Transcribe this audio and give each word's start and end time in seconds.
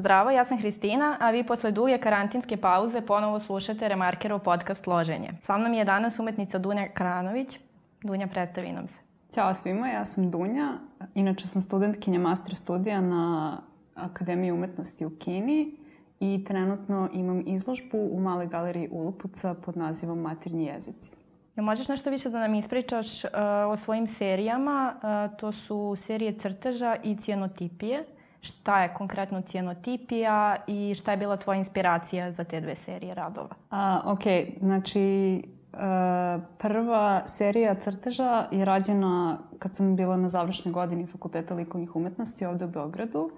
Zdravo, 0.00 0.30
ja 0.30 0.44
sam 0.44 0.58
Hristina, 0.58 1.16
a 1.20 1.30
vi 1.30 1.44
posle 1.44 1.70
duge 1.72 1.98
karantinske 1.98 2.56
pauze 2.56 3.00
ponovo 3.00 3.40
slušate 3.40 3.88
Remarkerov 3.88 4.38
podcast 4.38 4.86
Loženje. 4.86 5.32
Sa 5.42 5.58
mnom 5.58 5.74
je 5.74 5.84
danas 5.84 6.18
umetnica 6.18 6.58
Dunja 6.58 6.88
Kranović. 6.88 7.58
Dunja, 8.02 8.26
predstavi 8.26 8.72
nam 8.72 8.88
se. 8.88 9.00
Ćao 9.34 9.54
svima, 9.54 9.88
ja 9.88 10.04
sam 10.04 10.30
Dunja. 10.30 10.72
Inače 11.14 11.46
sam 11.46 11.62
studentkinja 11.62 12.18
master 12.18 12.54
studija 12.54 13.00
na 13.00 13.56
Akademiji 13.94 14.52
umetnosti 14.52 15.06
u 15.06 15.10
Kini 15.18 15.76
i 16.20 16.44
trenutno 16.46 17.08
imam 17.12 17.42
izložbu 17.46 17.98
u 18.12 18.20
Maloj 18.20 18.46
galeriji 18.46 18.88
Ulupuca 18.92 19.54
pod 19.54 19.76
nazivom 19.76 20.20
Matirnji 20.20 20.64
jezici. 20.64 21.10
Ja 21.56 21.62
možeš 21.62 21.88
nešto 21.88 22.10
više 22.10 22.30
da 22.30 22.40
nam 22.40 22.54
ispričaš 22.54 23.24
uh, 23.24 23.30
o 23.68 23.76
svojim 23.76 24.06
serijama? 24.06 24.94
Uh, 24.94 25.36
to 25.36 25.52
su 25.52 25.96
serije 25.98 26.38
crteža 26.38 26.96
i 27.04 27.16
cijenotipije. 27.16 28.04
Šta 28.40 28.82
je 28.82 28.94
konkretno 28.94 29.42
cijenotipija 29.42 30.56
i 30.66 30.94
šta 30.94 31.10
je 31.10 31.16
bila 31.16 31.36
tvoja 31.36 31.58
inspiracija 31.58 32.32
za 32.32 32.44
te 32.44 32.60
dve 32.60 32.74
serije 32.74 33.14
radova? 33.14 33.54
A, 33.70 34.00
ok, 34.04 34.22
znači 34.60 35.42
uh, 35.72 35.78
prva 36.58 37.22
serija 37.26 37.74
crteža 37.74 38.46
je 38.50 38.64
rađena 38.64 39.38
kad 39.58 39.74
sam 39.74 39.96
bila 39.96 40.16
na 40.16 40.28
završnoj 40.28 40.72
godini 40.72 41.06
Fakulteta 41.06 41.54
likovnih 41.54 41.96
umetnosti 41.96 42.46
ovde 42.46 42.64
u 42.64 42.68
Beogradu, 42.68 43.30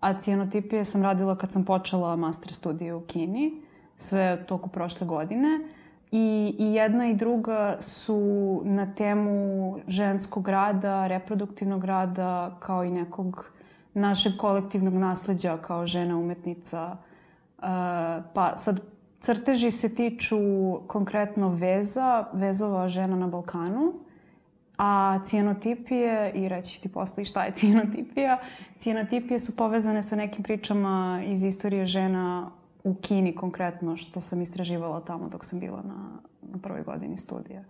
a 0.00 0.14
cijenotipije 0.14 0.84
sam 0.84 1.02
radila 1.02 1.36
kad 1.36 1.52
sam 1.52 1.64
počela 1.64 2.16
master 2.16 2.52
studije 2.52 2.94
u 2.94 3.00
Kini, 3.00 3.62
sve 3.96 4.44
toku 4.46 4.68
prošle 4.68 5.06
godine. 5.06 5.48
I, 6.10 6.56
I 6.58 6.74
jedna 6.74 7.08
i 7.08 7.14
druga 7.14 7.76
su 7.80 8.60
na 8.64 8.94
temu 8.94 9.78
ženskog 9.86 10.48
rada, 10.48 11.06
reproduktivnog 11.06 11.84
rada, 11.84 12.56
kao 12.60 12.84
i 12.84 12.90
nekog 12.90 13.50
našeg 13.94 14.32
kolektivnog 14.36 14.94
nasledđa 14.94 15.56
kao 15.56 15.86
žena 15.86 16.16
umetnica. 16.16 16.96
Uh, 17.58 17.64
pa 18.34 18.52
sad, 18.56 18.80
crteži 19.20 19.70
se 19.70 19.94
tiču 19.94 20.38
konkretno 20.86 21.48
veza, 21.48 22.26
vezova 22.32 22.88
žena 22.88 23.16
na 23.16 23.26
Balkanu, 23.26 23.92
a 24.78 25.20
cijenotipije, 25.24 26.32
i 26.34 26.48
reći 26.48 26.82
ti 26.82 26.88
posle 26.88 27.24
šta 27.24 27.44
je 27.44 27.54
cijenotipija, 27.60 28.38
cijenotipije 28.78 29.38
su 29.38 29.56
povezane 29.56 30.02
sa 30.02 30.16
nekim 30.16 30.42
pričama 30.42 31.22
iz 31.26 31.44
istorije 31.44 31.86
žena 31.86 32.50
u 32.84 32.94
Kini 32.94 33.34
konkretno, 33.34 33.96
što 33.96 34.20
sam 34.20 34.42
istraživala 34.42 35.00
tamo 35.00 35.28
dok 35.28 35.44
sam 35.44 35.60
bila 35.60 35.82
na, 35.82 36.20
na 36.42 36.58
prvoj 36.62 36.82
godini 36.82 37.16
studija. 37.16 37.64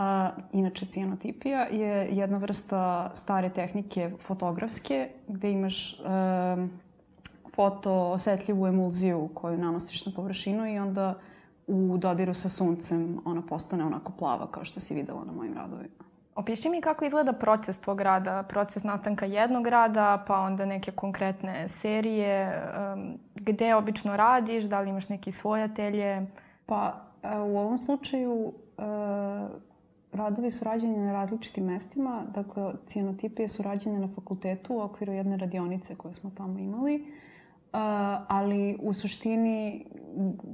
A, 0.00 0.30
inače, 0.52 0.86
cijenotipija 0.86 1.60
je 1.60 2.08
jedna 2.10 2.38
vrsta 2.38 3.10
stare 3.14 3.50
tehnike 3.50 4.10
fotografske, 4.20 5.08
gde 5.28 5.50
imaš 5.52 6.00
um, 6.00 6.70
foto 7.54 8.10
osetljivu 8.10 8.66
emulziju 8.66 9.28
koju 9.34 9.58
nanosiš 9.58 10.06
na 10.06 10.12
površinu 10.16 10.66
i 10.66 10.78
onda 10.78 11.14
u 11.66 11.96
dodiru 11.98 12.34
sa 12.34 12.48
suncem 12.48 13.20
ona 13.24 13.42
postane 13.42 13.84
onako 13.84 14.12
plava 14.12 14.46
kao 14.50 14.64
što 14.64 14.80
si 14.80 14.94
videla 14.94 15.24
na 15.24 15.32
mojim 15.32 15.54
radovima. 15.54 16.04
Opiši 16.34 16.68
mi 16.68 16.80
kako 16.80 17.04
izgleda 17.04 17.32
proces 17.32 17.78
tvog 17.78 18.00
rada, 18.00 18.42
proces 18.42 18.84
nastanka 18.84 19.26
jednog 19.26 19.66
rada, 19.66 20.24
pa 20.26 20.40
onda 20.40 20.64
neke 20.64 20.92
konkretne 20.92 21.68
serije, 21.68 22.62
um, 22.94 23.18
gde 23.34 23.74
obično 23.74 24.16
radiš, 24.16 24.64
da 24.64 24.80
li 24.80 24.90
imaš 24.90 25.08
neki 25.08 25.32
svoj 25.32 25.62
atelje? 25.62 26.26
Pa 26.66 27.04
u 27.22 27.58
ovom 27.58 27.78
slučaju 27.78 28.32
uh, 28.32 29.67
radovi 30.12 30.50
su 30.50 30.64
rađeni 30.64 30.96
na 30.96 31.12
različitim 31.12 31.64
mestima, 31.64 32.22
dakle 32.34 32.72
cijenotipije 32.86 33.48
su 33.48 33.62
rađene 33.62 33.98
na 33.98 34.08
fakultetu 34.14 34.74
u 34.74 34.80
okviru 34.80 35.12
jedne 35.12 35.36
radionice 35.36 35.94
koje 35.94 36.14
smo 36.14 36.30
tamo 36.36 36.58
imali, 36.58 37.04
ali 38.28 38.78
u 38.82 38.92
suštini 38.92 39.86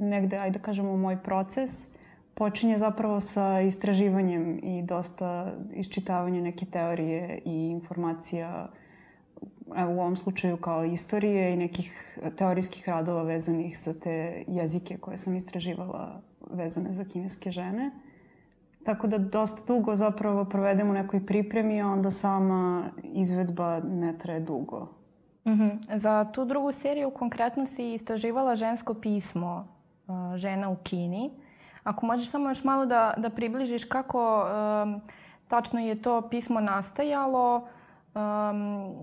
negde, 0.01 0.39
ajde 0.39 0.59
da 0.59 0.65
kažemo, 0.65 0.97
moj 0.97 1.23
proces 1.23 1.95
počinje 2.35 2.79
zapravo 2.79 3.21
sa 3.21 3.61
istraživanjem 3.61 4.61
i 4.63 4.83
dosta 4.83 5.53
isčitavanja 5.75 6.41
neke 6.41 6.67
teorije 6.67 7.43
i 7.45 7.69
informacija 7.69 8.69
evo 9.77 9.93
u 9.93 10.01
ovom 10.01 10.17
slučaju 10.17 10.57
kao 10.57 10.85
istorije 10.85 11.53
i 11.53 11.57
nekih 11.57 12.19
teorijskih 12.37 12.89
radova 12.89 13.23
vezanih 13.23 13.79
za 13.79 13.95
te 14.01 14.45
jezike 14.49 14.97
koje 14.97 15.17
sam 15.17 15.37
istraživala 15.37 16.21
vezane 16.51 16.93
za 16.93 17.05
kineske 17.05 17.51
žene. 17.51 17.91
Tako 18.85 19.07
da 19.07 19.19
dosta 19.19 19.75
dugo 19.75 19.95
zapravo 19.95 20.45
provedem 20.45 20.91
u 20.91 20.93
nekoj 20.93 21.27
pripremi, 21.27 21.83
a 21.83 21.87
onda 21.87 22.11
sama 22.11 22.85
izvedba 23.03 23.81
ne 23.81 24.19
traje 24.19 24.41
dugo. 24.41 24.89
Mm 25.45 25.51
-hmm. 25.51 25.97
Za 25.97 26.25
tu 26.33 26.45
drugu 26.45 26.73
seriju 26.73 27.11
konkretno 27.11 27.67
si 27.67 27.93
istraživala 27.93 28.55
žensko 28.55 28.95
pismo 28.95 29.69
uh, 30.07 30.37
žena 30.37 30.71
u 30.71 30.77
Kini. 30.77 31.31
Ako 31.83 32.07
možeš 32.07 32.31
samo 32.31 32.49
još 32.49 32.65
malo 32.65 32.87
da, 32.87 33.15
da 33.17 33.31
približiš 33.31 33.85
kako 33.85 34.47
um, 34.83 35.01
tačno 35.49 35.81
je 35.81 36.03
to 36.03 36.29
pismo 36.29 36.61
nastajalo, 36.61 37.69
um, 38.15 38.95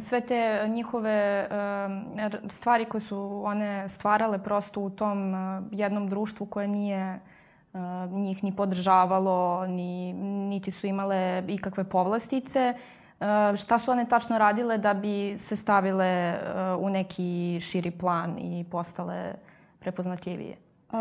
sve 0.00 0.20
te 0.20 0.68
njihove 0.68 1.48
um, 1.50 2.50
stvari 2.50 2.84
koje 2.84 3.00
su 3.00 3.42
one 3.44 3.88
stvarale 3.88 4.42
prosto 4.42 4.80
u 4.80 4.90
tom 4.90 5.34
uh, 5.34 5.64
jednom 5.70 6.08
društvu 6.08 6.46
koje 6.46 6.68
nije 6.68 7.14
uh, 7.14 7.35
njih 8.10 8.44
ni 8.44 8.56
podržavalo, 8.56 9.66
ni, 9.66 10.12
niti 10.48 10.70
su 10.70 10.86
imale 10.86 11.44
ikakve 11.48 11.84
povlastice. 11.84 12.74
Šta 13.56 13.78
su 13.78 13.90
one 13.90 14.08
tačno 14.08 14.38
radile 14.38 14.78
da 14.78 14.94
bi 14.94 15.38
se 15.38 15.56
stavile 15.56 16.38
u 16.78 16.90
neki 16.90 17.60
širi 17.60 17.90
plan 17.90 18.38
i 18.38 18.64
postale 18.70 19.34
prepoznatljivije? 19.78 20.56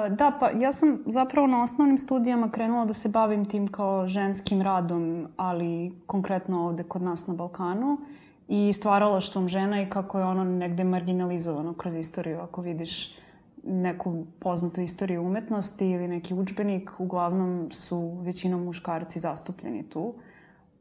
Da, 0.10 0.32
pa 0.40 0.50
ja 0.50 0.72
sam 0.72 1.00
zapravo 1.06 1.48
na 1.48 1.64
osnovnim 1.64 1.98
studijama 1.98 2.50
krenula 2.50 2.86
da 2.86 2.94
se 2.94 3.10
bavim 3.10 3.46
tim 3.46 3.68
kao 3.68 4.08
ženskim 4.08 4.62
radom, 4.62 5.28
ali 5.38 5.94
konkretno 6.08 6.66
ovde 6.66 6.84
kod 6.84 7.02
nas 7.02 7.28
na 7.28 7.34
Balkanu 7.34 7.98
i 8.48 8.74
stvaralaštvom 8.74 9.48
žena 9.48 9.82
i 9.82 9.90
kako 9.90 10.20
je 10.20 10.26
ono 10.26 10.44
negde 10.44 10.84
marginalizovano 10.84 11.74
kroz 11.74 11.96
istoriju. 11.96 12.40
Ako 12.40 12.62
vidiš 12.62 13.18
neku 13.66 14.26
poznatu 14.40 14.82
istoriju 14.82 15.22
umetnosti 15.22 15.90
ili 15.90 16.08
neki 16.08 16.34
učbenik, 16.34 16.92
uglavnom 16.98 17.70
su 17.72 18.18
većinom 18.22 18.64
muškarci 18.64 19.20
zastupljeni 19.20 19.90
tu. 19.90 20.14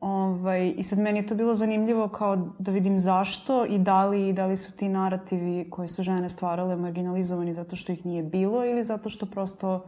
Ovaj, 0.00 0.74
I 0.76 0.82
sad 0.82 0.98
meni 0.98 1.18
je 1.18 1.26
to 1.26 1.34
bilo 1.34 1.54
zanimljivo 1.54 2.08
kao 2.08 2.36
da 2.58 2.72
vidim 2.72 2.98
zašto 2.98 3.64
i 3.66 3.78
da 3.78 4.06
li, 4.06 4.32
da 4.32 4.46
li 4.46 4.56
su 4.56 4.76
ti 4.76 4.88
narativi 4.88 5.70
koje 5.70 5.88
su 5.88 6.02
žene 6.02 6.28
stvarale 6.28 6.76
marginalizovani 6.76 7.52
zato 7.52 7.76
što 7.76 7.92
ih 7.92 8.06
nije 8.06 8.22
bilo 8.22 8.64
ili 8.64 8.84
zato 8.84 9.08
što 9.08 9.26
prosto 9.26 9.84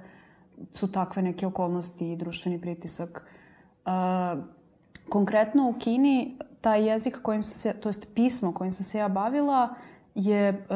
su 0.72 0.92
takve 0.92 1.22
neke 1.22 1.46
okolnosti 1.46 2.12
i 2.12 2.16
društveni 2.16 2.60
pritisak. 2.60 3.26
Uh, 3.86 3.92
konkretno 5.08 5.68
u 5.68 5.74
Kini 5.78 6.38
taj 6.60 6.88
jezik 6.88 7.18
kojim 7.22 7.42
se, 7.42 7.80
to 7.80 7.88
jest 7.88 8.06
pismo 8.14 8.52
kojim 8.52 8.70
sam 8.70 8.84
se 8.84 8.98
ja 8.98 9.08
bavila 9.08 9.74
je 10.16 10.50
uh, 10.50 10.66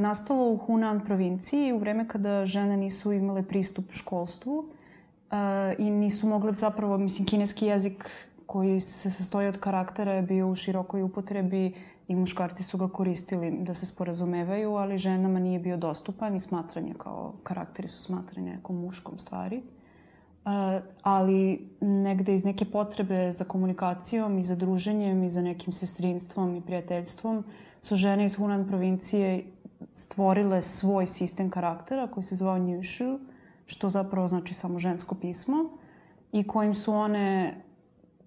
nastalo 0.00 0.50
u 0.52 0.56
Hunan 0.56 1.04
provinciji 1.04 1.72
u 1.72 1.78
vreme 1.78 2.08
kada 2.08 2.46
žene 2.46 2.76
nisu 2.76 3.12
imale 3.12 3.42
pristup 3.42 3.92
školstvu 3.92 4.58
uh, 4.58 4.66
i 5.78 5.90
nisu 5.90 6.28
mogle 6.28 6.54
zapravo, 6.54 6.98
mislim, 6.98 7.26
kineski 7.26 7.66
jezik 7.66 8.10
koji 8.46 8.80
se 8.80 9.10
sastoji 9.10 9.48
od 9.48 9.58
karaktera 9.58 10.12
je 10.12 10.22
bio 10.22 10.48
u 10.48 10.54
širokoj 10.54 11.02
upotrebi 11.02 11.74
i 12.08 12.16
muškarci 12.16 12.62
su 12.62 12.78
ga 12.78 12.88
koristili 12.88 13.50
da 13.60 13.74
se 13.74 13.86
sporazumevaju, 13.86 14.74
ali 14.74 14.98
ženama 14.98 15.38
nije 15.38 15.58
bio 15.58 15.76
dostupan 15.76 16.34
i 16.34 16.40
smatranje 16.40 16.94
kao 16.98 17.32
karakteri 17.42 17.88
su 17.88 18.02
smatranje 18.02 18.50
nekom 18.50 18.80
muškom 18.80 19.18
stvari. 19.18 19.62
Uh, 20.46 20.52
ali 21.02 21.68
negde 21.80 22.34
iz 22.34 22.44
neke 22.44 22.64
potrebe 22.64 23.32
za 23.32 23.44
komunikacijom 23.44 24.38
i 24.38 24.42
za 24.42 24.56
druženjem 24.56 25.24
i 25.24 25.30
za 25.30 25.42
nekim 25.42 25.72
sestrinstvom 25.72 26.56
i 26.56 26.60
prijateljstvom 26.60 27.44
su 27.82 27.96
žene 27.96 28.24
iz 28.24 28.36
Hunan 28.36 28.68
provincije 28.68 29.44
stvorile 29.92 30.62
svoj 30.62 31.06
sistem 31.06 31.50
karaktera 31.50 32.06
koji 32.06 32.24
se 32.24 32.36
zvao 32.36 32.58
Njushu, 32.58 33.18
što 33.66 33.90
zapravo 33.90 34.28
znači 34.28 34.54
samo 34.54 34.78
žensko 34.78 35.14
pismo 35.14 35.56
i 36.32 36.46
kojim 36.46 36.74
su 36.74 36.94
one 36.94 37.54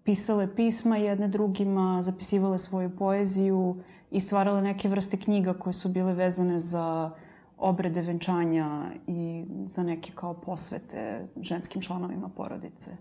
pisale 0.04 0.56
pisma 0.56 0.98
jedne 0.98 1.28
drugima, 1.28 2.02
zapisivale 2.02 2.58
svoju 2.58 2.96
poeziju 2.98 3.76
i 4.12 4.20
stvarale 4.20 4.62
neke 4.62 4.90
vrste 4.90 5.18
knjiga 5.18 5.54
koje 5.54 5.74
su 5.74 5.90
bile 5.90 6.14
vezane 6.14 6.60
za 6.60 7.12
obrede 7.60 8.02
venčanja 8.02 8.92
i 9.08 9.46
za 9.68 9.84
neke 9.84 10.12
kao 10.16 10.34
posvete 10.34 11.28
ženskim 11.42 11.82
članovima 11.82 12.30
porodice 12.30 12.92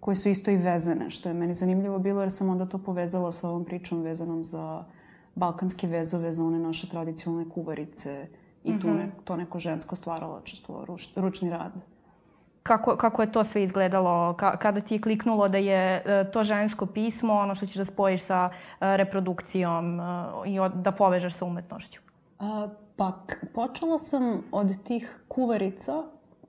koje 0.00 0.14
su 0.14 0.28
isto 0.28 0.50
i 0.50 0.56
vezane, 0.56 1.10
što 1.10 1.28
je 1.28 1.34
meni 1.34 1.54
zanimljivo 1.54 1.98
bilo 1.98 2.20
jer 2.20 2.32
sam 2.32 2.48
onda 2.48 2.66
to 2.66 2.78
povezala 2.78 3.32
sa 3.32 3.48
ovom 3.48 3.64
pričom 3.64 4.02
vezanom 4.02 4.44
za 4.44 4.84
balkanske 5.34 5.86
vezove, 5.86 6.32
za 6.32 6.44
one 6.44 6.58
naše 6.58 6.88
tradicionalne 6.88 7.50
kuvarice 7.50 8.28
i 8.64 8.72
mm 8.72 8.76
-hmm. 8.76 8.80
tu 8.80 8.88
mhm. 8.88 8.96
ne, 8.96 9.10
to 9.24 9.36
neko 9.36 9.58
žensko 9.58 9.96
stvaralačestvo, 9.96 10.84
ruč, 10.84 11.08
ručni 11.16 11.50
rad 11.50 11.72
kako, 12.66 12.96
kako 12.96 13.22
je 13.22 13.32
to 13.32 13.44
sve 13.44 13.62
izgledalo, 13.62 14.34
ka, 14.34 14.56
kada 14.56 14.80
ti 14.80 14.94
je 14.94 15.00
kliknulo 15.00 15.48
da 15.48 15.58
je 15.58 16.02
e, 16.06 16.30
to 16.30 16.42
žensko 16.42 16.86
pismo 16.86 17.34
ono 17.34 17.54
što 17.54 17.66
ćeš 17.66 17.76
da 17.76 17.84
spojiš 17.84 18.22
sa 18.22 18.50
e, 18.50 18.96
reprodukcijom 18.96 20.00
e, 20.00 20.04
i 20.46 20.58
od, 20.58 20.72
da 20.72 20.92
povežeš 20.92 21.34
sa 21.34 21.44
umetnošću? 21.44 22.00
A, 22.38 22.68
pa, 22.96 23.12
počela 23.54 23.98
sam 23.98 24.42
od 24.52 24.82
tih 24.84 25.20
kuvarica. 25.28 26.02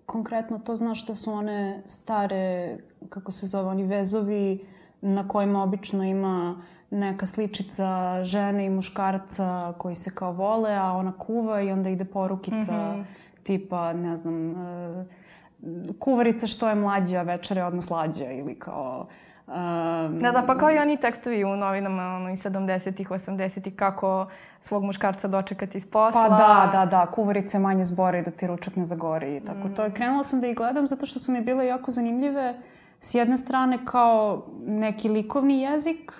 Konkretno 0.05 0.59
to 0.59 0.75
znaš 0.75 1.05
da 1.05 1.15
su 1.15 1.31
one 1.31 1.83
stare, 1.85 2.77
kako 3.09 3.31
se 3.31 3.47
zove, 3.47 3.69
oni 3.69 3.83
vezovi 3.83 4.65
na 5.01 5.27
kojima 5.27 5.63
obično 5.63 6.03
ima 6.03 6.61
neka 6.89 7.25
sličica 7.25 8.19
žene 8.23 8.65
i 8.65 8.69
muškarca 8.69 9.73
koji 9.77 9.95
se 9.95 10.15
kao 10.15 10.31
vole, 10.31 10.75
a 10.75 10.93
ona 10.93 11.13
kuva 11.17 11.61
i 11.61 11.71
onda 11.71 11.89
ide 11.89 12.05
porukica 12.05 12.73
mm 12.73 12.99
-hmm. 12.99 13.03
tipa, 13.43 13.93
ne 13.93 14.15
znam, 14.15 14.51
uh, 14.51 15.05
kuvarica 15.99 16.47
što 16.47 16.69
je 16.69 16.75
mlađa, 16.75 17.21
večera 17.21 17.61
je 17.61 17.67
odmah 17.67 17.83
slađa 17.83 18.31
ili 18.31 18.59
kao... 18.59 19.07
Um, 19.47 20.19
da, 20.19 20.31
da, 20.31 20.43
pa 20.47 20.57
kao 20.57 20.71
i 20.71 20.77
oni 20.77 20.97
tekstovi 20.97 21.43
u 21.43 21.55
novinama 21.55 22.03
ono, 22.03 22.29
i 22.29 22.35
70-ih, 22.35 23.09
80-ih, 23.09 23.75
kako 23.75 24.27
svog 24.61 24.83
muškarca 24.83 25.27
dočekati 25.27 25.77
iz 25.77 25.91
posla. 25.91 26.27
Pa 26.29 26.29
da, 26.29 26.69
da, 26.71 26.85
da, 26.85 27.05
kuvarice 27.05 27.59
manje 27.59 27.83
zbore 27.83 28.21
da 28.21 28.31
ti 28.31 28.47
ručak 28.47 28.75
ne 28.75 28.85
zagori 28.85 29.37
i 29.37 29.39
tako 29.39 29.67
mm. 29.67 29.75
to. 29.75 29.89
Krenula 29.93 30.23
sam 30.23 30.41
da 30.41 30.47
ih 30.47 30.55
gledam 30.55 30.87
zato 30.87 31.05
što 31.05 31.19
su 31.19 31.31
mi 31.31 31.41
bile 31.41 31.67
jako 31.67 31.91
zanimljive. 31.91 32.55
S 32.99 33.15
jedne 33.15 33.37
strane 33.37 33.79
kao 33.85 34.45
neki 34.65 35.09
likovni 35.09 35.61
jezik, 35.61 36.13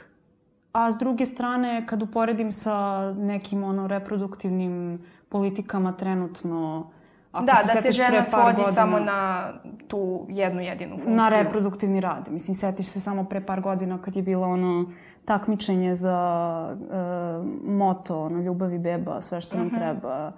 a 0.72 0.92
s 0.92 0.98
druge 0.98 1.26
strane 1.26 1.86
kad 1.88 2.02
uporedim 2.02 2.52
sa 2.52 3.02
nekim 3.14 3.64
ono 3.64 3.88
reproduktivnim 3.88 5.06
politikama 5.30 5.92
trenutno 5.98 6.92
Ako 7.38 7.46
da, 7.46 7.56
se 7.56 7.76
da 7.76 7.82
se 7.82 7.92
žena 7.92 8.26
svodi 8.26 8.56
godina, 8.56 8.72
samo 8.72 9.00
na 9.00 9.52
tu 9.88 10.26
jednu 10.30 10.62
jedinu 10.62 10.96
funkciju. 10.96 11.16
Na 11.16 11.30
reproduktivni 11.30 12.02
rad. 12.02 12.28
Mislim, 12.32 12.56
setiš 12.56 12.88
se 12.88 13.00
samo 13.00 13.24
pre 13.24 13.46
par 13.46 13.62
godina 13.62 14.02
kad 14.02 14.16
je 14.16 14.22
bilo 14.22 14.48
ono 14.48 14.92
takmičenje 15.26 15.96
za 15.96 16.78
uh, 16.82 17.72
moto, 17.72 18.24
ono, 18.24 18.42
ljubav 18.42 18.70
beba, 18.70 19.22
sve 19.22 19.42
što 19.42 19.58
nam 19.58 19.66
mhm. 19.68 19.76
-huh. 19.76 19.80
treba, 19.80 20.32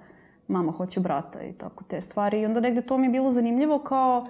mama 0.48 0.72
hoće 0.72 1.00
brata 1.00 1.44
i 1.44 1.54
tako 1.54 1.84
te 1.84 2.02
stvari. 2.02 2.42
I 2.42 2.46
onda 2.46 2.60
negde 2.60 2.82
to 2.82 2.98
mi 2.98 3.08
je 3.08 3.12
bilo 3.12 3.32
zanimljivo 3.32 3.80
kao 3.80 4.28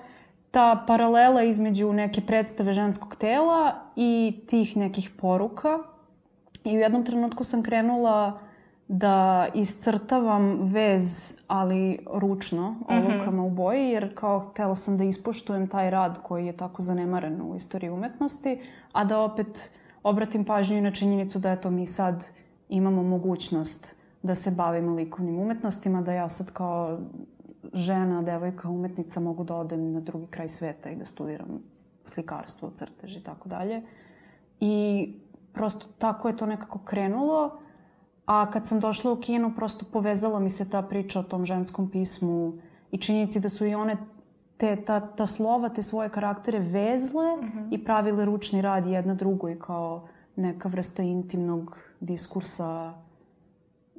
ta 0.52 0.84
paralela 0.88 1.44
između 1.44 1.94
neke 1.94 2.22
predstave 2.22 2.74
ženskog 2.74 3.16
tela 3.16 3.76
i 3.96 4.40
tih 4.48 4.78
nekih 4.78 5.10
poruka. 5.22 5.80
I 6.64 6.78
u 6.78 6.80
jednom 6.80 7.06
trenutku 7.06 7.44
sam 7.44 7.64
krenula 7.64 8.40
da 8.90 9.48
iscrtavam 9.54 10.74
vez, 10.74 11.34
ali 11.48 12.00
ručno, 12.14 12.76
olukama 12.88 13.32
mm 13.32 13.46
-hmm. 13.46 13.48
u 13.48 13.50
boji, 13.50 13.90
jer 13.90 14.16
kao 14.16 14.40
htela 14.40 14.76
sam 14.76 14.98
da 14.98 15.04
ispoštujem 15.04 15.68
taj 15.68 15.90
rad 15.90 16.20
koji 16.24 16.46
je 16.46 16.58
tako 16.58 16.82
zanemaren 16.82 17.42
u 17.42 17.56
istoriji 17.56 17.90
umetnosti, 17.90 18.62
a 18.92 19.04
da 19.04 19.20
opet 19.20 19.72
obratim 20.04 20.46
pažnju 20.46 20.78
i 20.78 20.82
na 20.82 20.92
činjenicu 20.92 21.40
da 21.40 21.52
eto 21.52 21.70
mi 21.70 21.86
sad 21.86 22.26
imamo 22.70 23.04
mogućnost 23.04 23.96
da 24.24 24.36
se 24.36 24.52
bavimo 24.52 24.96
likovnim 24.96 25.40
umetnostima, 25.40 26.02
da 26.02 26.14
ja 26.14 26.30
sad 26.30 26.52
kao 26.52 27.00
žena, 27.74 28.22
devojka, 28.22 28.70
umetnica 28.70 29.20
mogu 29.20 29.44
da 29.44 29.56
odem 29.56 29.92
na 29.92 30.00
drugi 30.00 30.28
kraj 30.28 30.48
sveta 30.48 30.90
i 30.90 30.96
da 30.96 31.06
studiram 31.06 31.64
slikarstvo, 32.06 32.72
crtež 32.76 33.18
i 33.18 33.24
tako 33.24 33.50
dalje. 33.50 33.82
I 34.60 35.08
prosto 35.54 35.88
tako 35.98 36.28
je 36.28 36.38
to 36.38 36.46
nekako 36.46 36.80
krenulo 36.80 37.60
A 38.30 38.52
kad 38.52 38.68
sam 38.68 38.80
došla 38.80 39.12
u 39.12 39.16
kino, 39.16 39.54
prosto 39.56 39.86
povezala 39.94 40.40
mi 40.40 40.50
se 40.50 40.70
ta 40.70 40.82
priča 40.82 41.20
o 41.20 41.24
tom 41.24 41.46
ženskom 41.46 41.90
pismu 41.90 42.54
i 42.92 42.98
činjenici 42.98 43.40
da 43.40 43.50
su 43.50 43.66
i 43.66 43.76
one 43.76 43.98
te, 44.58 44.76
ta, 44.86 45.00
ta 45.00 45.26
slova, 45.26 45.70
te 45.70 45.82
svoje 45.82 46.10
karaktere 46.10 46.60
vezle 46.60 47.36
mm 47.36 47.40
-hmm. 47.40 47.68
i 47.72 47.84
pravile 47.84 48.26
ručni 48.26 48.62
rad 48.62 48.86
jedna 48.86 49.14
drugoj 49.14 49.60
kao 49.60 50.08
neka 50.36 50.70
vrsta 50.70 51.04
intimnog 51.04 51.78
diskursa 52.00 52.94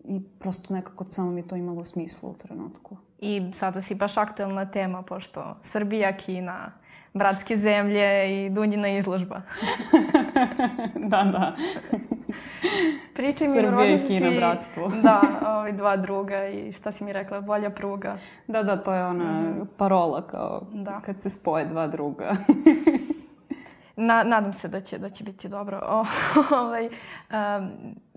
i 0.05 0.21
prosto 0.38 0.75
nekako 0.75 1.05
samo 1.05 1.31
mi 1.31 1.49
to 1.49 1.56
imalo 1.56 1.85
smisla 1.85 2.31
u 2.31 2.35
trenutku. 2.35 2.97
I 3.19 3.50
sada 3.55 3.81
si 3.81 3.94
baš 3.94 4.17
aktualna 4.17 4.71
tema, 4.71 5.03
pošto 5.03 5.56
Srbija, 5.62 6.17
Kina, 6.17 6.73
bratske 7.15 7.56
zemlje 7.56 8.27
i 8.47 8.50
Dunjina 8.50 8.88
izložba. 8.88 9.43
da, 11.11 11.25
da. 11.25 11.56
Pričaj 13.15 13.49
mi, 13.49 13.55
Srbije 13.55 13.94
i 13.94 14.06
Kina, 14.06 14.31
si... 14.31 14.37
bratstvo. 14.37 14.88
da, 15.03 15.21
ovi 15.59 15.73
dva 15.73 15.97
druga 15.97 16.49
i 16.49 16.73
šta 16.73 16.93
si 16.93 17.05
mi 17.05 17.12
rekla, 17.12 17.41
bolja 17.41 17.71
pruga. 17.71 18.19
Da, 18.47 18.62
da, 18.62 18.77
to 18.77 18.94
je 18.94 19.05
ona 19.05 19.41
mm. 19.41 19.69
parola 19.77 20.27
kao 20.27 20.67
da. 20.73 21.00
kad 21.00 21.23
se 21.23 21.31
spoje 21.31 21.65
dva 21.65 21.87
druga. 21.87 22.31
Na, 23.97 24.23
nadam 24.23 24.53
se 24.53 24.69
da 24.69 24.81
će, 24.81 24.99
da 24.99 25.11
će 25.11 25.25
biti 25.25 25.49
dobro. 25.49 25.81
O, 25.87 26.05
ovaj, 26.61 26.87
um, 26.87 27.71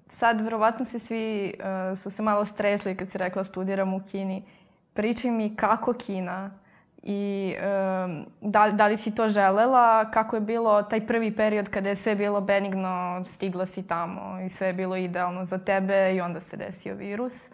sad, 0.09 0.41
verovatno 0.41 0.85
se 0.85 0.99
svi 0.99 1.53
uh, 1.59 1.97
su 1.97 2.09
se 2.09 2.23
malo 2.23 2.45
stresli 2.45 2.97
kad 2.97 3.09
si 3.09 3.17
rekla 3.17 3.43
studiram 3.43 3.93
u 3.93 4.01
Kini. 4.11 4.43
Pričaj 4.93 5.31
mi 5.31 5.55
kako 5.55 5.93
Kina 5.93 6.62
i 7.03 7.55
um, 8.05 8.25
da, 8.41 8.69
da 8.71 8.87
li 8.87 8.97
si 8.97 9.15
to 9.15 9.29
želela, 9.29 10.11
kako 10.11 10.35
je 10.35 10.41
bilo 10.41 10.83
taj 10.83 11.07
prvi 11.07 11.35
period 11.35 11.69
kada 11.69 11.89
je 11.89 11.95
sve 11.95 12.15
bilo 12.15 12.41
benigno, 12.41 13.23
stigla 13.25 13.65
si 13.65 13.87
tamo 13.87 14.39
i 14.45 14.49
sve 14.49 14.67
je 14.67 14.73
bilo 14.73 14.95
idealno 14.95 15.45
za 15.45 15.57
tebe 15.57 16.15
i 16.15 16.21
onda 16.21 16.39
se 16.39 16.57
desio 16.57 16.95
virus 16.95 17.49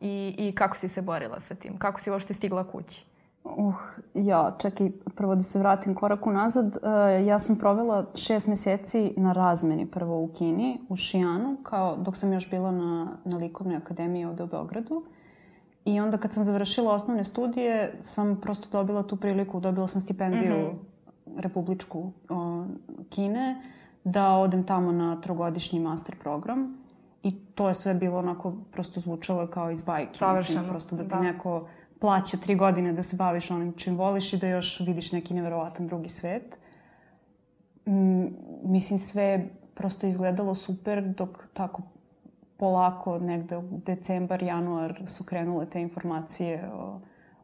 i, 0.00 0.34
i 0.38 0.54
kako 0.54 0.76
si 0.76 0.88
se 0.88 1.02
borila 1.02 1.40
sa 1.40 1.54
tim? 1.54 1.78
Kako 1.78 2.00
si 2.00 2.10
uopšte 2.10 2.34
stigla 2.34 2.64
kući? 2.64 3.04
Uh, 3.44 3.74
ja, 4.14 4.56
čekaj, 4.58 4.90
prvo 5.14 5.34
da 5.34 5.42
se 5.42 5.58
vratim 5.58 5.94
korak 5.94 6.26
unazad. 6.26 6.66
Uh, 6.66 7.26
ja 7.26 7.38
sam 7.38 7.58
provela 7.58 8.06
šest 8.14 8.46
meseci 8.46 9.14
na 9.16 9.32
razmeni 9.32 9.86
prvo 9.86 10.22
u 10.22 10.28
Kini, 10.28 10.80
u 10.88 10.96
Šijanu, 10.96 11.56
kao 11.62 11.96
dok 11.96 12.16
sam 12.16 12.32
još 12.32 12.50
bila 12.50 12.70
na, 12.70 13.16
na 13.24 13.36
likovnoj 13.36 13.76
akademiji 13.76 14.24
ovde 14.24 14.42
u 14.42 14.46
Beogradu. 14.46 15.04
I 15.84 16.00
onda 16.00 16.18
kad 16.18 16.34
sam 16.34 16.44
završila 16.44 16.94
osnovne 16.94 17.24
studije, 17.24 17.96
sam 18.00 18.40
prosto 18.40 18.68
dobila 18.72 19.02
tu 19.02 19.16
priliku, 19.16 19.60
dobila 19.60 19.86
sam 19.86 20.00
stipendiju 20.00 20.54
mm 20.54 20.78
-hmm. 21.26 21.40
republičku 21.40 22.12
o, 22.28 22.64
Kine, 23.10 23.62
da 24.04 24.28
odem 24.28 24.64
tamo 24.66 24.92
na 24.92 25.20
trogodišnji 25.20 25.80
master 25.80 26.16
program. 26.18 26.82
I 27.22 27.36
to 27.54 27.68
je 27.68 27.74
sve 27.74 27.94
bilo 27.94 28.18
onako, 28.18 28.52
prosto 28.72 29.00
zvučalo 29.00 29.46
kao 29.46 29.70
iz 29.70 29.82
bajke. 29.82 30.18
Savršeno. 30.18 30.58
Mislim, 30.58 30.70
prosto 30.70 30.96
da 30.96 31.02
ti 31.02 31.08
da. 31.08 31.20
neko 31.20 31.68
plaća 32.00 32.36
tri 32.36 32.54
godine 32.54 32.92
da 32.92 33.02
se 33.02 33.16
baviš 33.16 33.50
onim 33.50 33.72
čim 33.72 33.96
voliš 33.96 34.32
i 34.32 34.38
da 34.38 34.46
još 34.46 34.80
vidiš 34.80 35.12
neki 35.12 35.34
neverovatan 35.34 35.86
drugi 35.86 36.08
svet. 36.08 36.58
Mm, 37.86 38.26
mislim, 38.62 38.98
sve 38.98 39.48
prosto 39.74 40.06
izgledalo 40.06 40.54
super 40.54 41.02
dok 41.02 41.28
tako 41.52 41.82
polako 42.56 43.18
negde 43.18 43.56
u 43.56 43.62
decembar, 43.86 44.42
januar 44.42 45.02
su 45.06 45.24
krenule 45.24 45.66
te 45.66 45.80
informacije 45.80 46.70
o, 46.74 47.00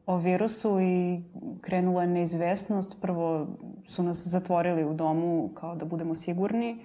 o 0.06 0.16
virusu 0.16 0.80
i 0.80 1.20
krenula 1.60 2.02
je 2.02 2.08
neizvesnost. 2.08 2.96
Prvo 3.00 3.46
su 3.86 4.02
nas 4.02 4.26
zatvorili 4.26 4.84
u 4.84 4.94
domu 4.94 5.50
kao 5.54 5.74
da 5.74 5.84
budemo 5.84 6.14
sigurni. 6.14 6.78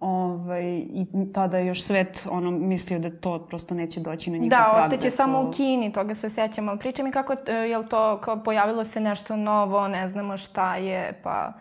Ovaj, 0.00 0.78
I 0.78 1.06
tada 1.34 1.58
je 1.58 1.66
još 1.66 1.82
svet 1.82 2.26
ono, 2.30 2.50
mislio 2.50 2.98
da 2.98 3.10
to 3.10 3.38
prosto 3.38 3.74
neće 3.74 4.00
doći 4.00 4.30
na 4.30 4.36
njihov 4.36 4.50
da, 4.50 4.56
prag. 4.56 4.80
Da, 4.80 4.86
ostaće 4.86 5.10
to... 5.10 5.16
samo 5.16 5.42
u 5.42 5.50
Kini, 5.50 5.92
toga 5.92 6.14
se 6.14 6.30
sećam. 6.30 6.68
Ali 6.68 6.78
pričaj 6.78 7.04
mi 7.04 7.12
kako, 7.12 7.34
e, 7.46 7.52
je 7.52 7.78
li 7.78 7.86
to, 7.86 8.20
kao 8.20 8.42
pojavilo 8.42 8.84
se 8.84 9.00
nešto 9.00 9.36
novo, 9.36 9.88
ne 9.88 10.08
znamo 10.08 10.36
šta 10.36 10.76
je, 10.76 11.20
pa... 11.22 11.52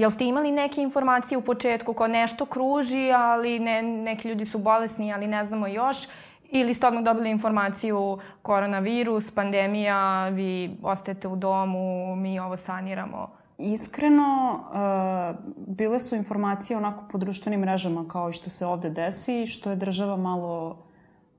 Jel 0.00 0.10
ste 0.10 0.26
imali 0.26 0.52
neke 0.52 0.82
informacije 0.82 1.38
u 1.38 1.42
početku 1.42 1.92
ko 1.92 2.06
nešto 2.08 2.46
kruži, 2.46 3.12
ali 3.12 3.58
ne, 3.58 3.82
neki 3.82 4.28
ljudi 4.28 4.46
su 4.46 4.58
bolesni, 4.58 5.12
ali 5.12 5.26
ne 5.26 5.44
znamo 5.44 5.66
još? 5.66 6.08
Ili 6.50 6.74
ste 6.74 6.86
odmah 6.86 7.04
dobili 7.04 7.30
informaciju 7.30 8.18
koronavirus, 8.42 9.30
pandemija, 9.30 10.28
vi 10.28 10.76
ostajete 10.82 11.28
u 11.28 11.36
domu, 11.36 12.16
mi 12.16 12.40
ovo 12.40 12.56
saniramo? 12.56 13.28
Iskreno, 13.58 14.60
uh, 14.60 15.36
bile 15.66 16.00
su 16.00 16.16
informacije 16.16 16.76
onako 16.76 17.04
po 17.12 17.18
društvenim 17.18 17.60
mrežama 17.60 18.08
kao 18.08 18.30
i 18.30 18.32
što 18.32 18.50
se 18.50 18.66
ovde 18.66 18.90
desi, 18.90 19.46
što 19.46 19.70
je 19.70 19.76
država 19.76 20.16
malo 20.16 20.76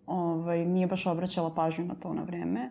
ovaj, 0.08 0.66
nije 0.66 0.88
baš 0.88 1.08
obraćala 1.08 1.50
pažnju 1.50 1.86
na 1.86 1.96
to 1.96 2.14
na 2.14 2.22
vreme. 2.22 2.70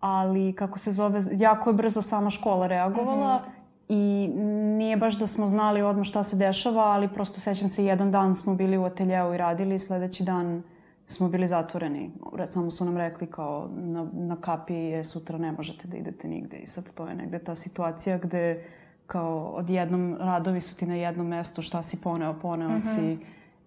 Ali, 0.00 0.52
kako 0.52 0.78
se 0.78 0.92
zove, 0.92 1.20
jako 1.32 1.70
je 1.70 1.74
brzo 1.74 2.02
sama 2.02 2.30
škola 2.30 2.66
reagovala 2.66 3.36
mm 3.36 3.40
-hmm 3.40 3.63
I 3.88 4.30
nije 4.78 4.96
baš 4.96 5.18
da 5.18 5.26
smo 5.26 5.46
znali 5.46 5.82
odmah 5.82 6.04
šta 6.04 6.22
se 6.22 6.36
dešava, 6.36 6.82
ali 6.82 7.08
prosto 7.08 7.40
sećam 7.40 7.68
se 7.68 7.84
jedan 7.84 8.10
dan 8.10 8.36
smo 8.36 8.54
bili 8.54 8.78
u 8.78 8.84
ateljeu 8.84 9.34
i 9.34 9.36
radili, 9.36 9.78
sledeći 9.78 10.24
dan 10.24 10.62
smo 11.06 11.28
bili 11.28 11.46
zatvoreni. 11.46 12.10
Samo 12.46 12.70
su 12.70 12.84
nam 12.84 12.96
rekli 12.96 13.26
kao 13.26 13.68
na, 13.76 14.06
na 14.12 14.36
kapi 14.40 14.74
je 14.74 15.04
sutra 15.04 15.38
ne 15.38 15.52
možete 15.52 15.88
da 15.88 15.96
idete 15.96 16.28
nigde. 16.28 16.56
I 16.56 16.66
sad 16.66 16.92
to 16.94 17.06
je 17.06 17.14
negde 17.14 17.38
ta 17.38 17.54
situacija 17.54 18.18
gde 18.18 18.64
kao 19.06 19.52
odjednom 19.56 20.16
radovi 20.20 20.60
su 20.60 20.76
ti 20.76 20.86
na 20.86 20.94
jednom 20.94 21.26
mestu, 21.26 21.62
šta 21.62 21.82
si 21.82 22.00
poneo, 22.00 22.34
poneo 22.42 22.68
mm 22.68 22.72
-hmm. 22.72 22.96
si. 22.96 23.18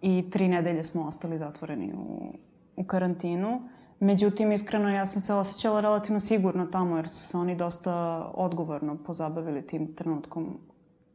I 0.01 0.29
tri 0.29 0.47
nedelje 0.47 0.83
smo 0.83 1.07
ostali 1.07 1.37
zatvoreni 1.37 1.93
u, 1.93 2.33
u 2.75 2.83
karantinu. 2.83 3.61
Međutim, 3.99 4.51
iskreno, 4.51 4.89
ja 4.89 5.05
sam 5.05 5.21
se 5.21 5.33
osjećala 5.33 5.79
relativno 5.79 6.19
sigurno 6.19 6.65
tamo, 6.65 6.95
jer 6.95 7.07
su 7.07 7.27
se 7.27 7.37
oni 7.37 7.55
dosta 7.55 7.93
odgovorno 8.33 8.97
pozabavili 9.05 9.67
tim 9.67 9.95
trenutkom 9.95 10.59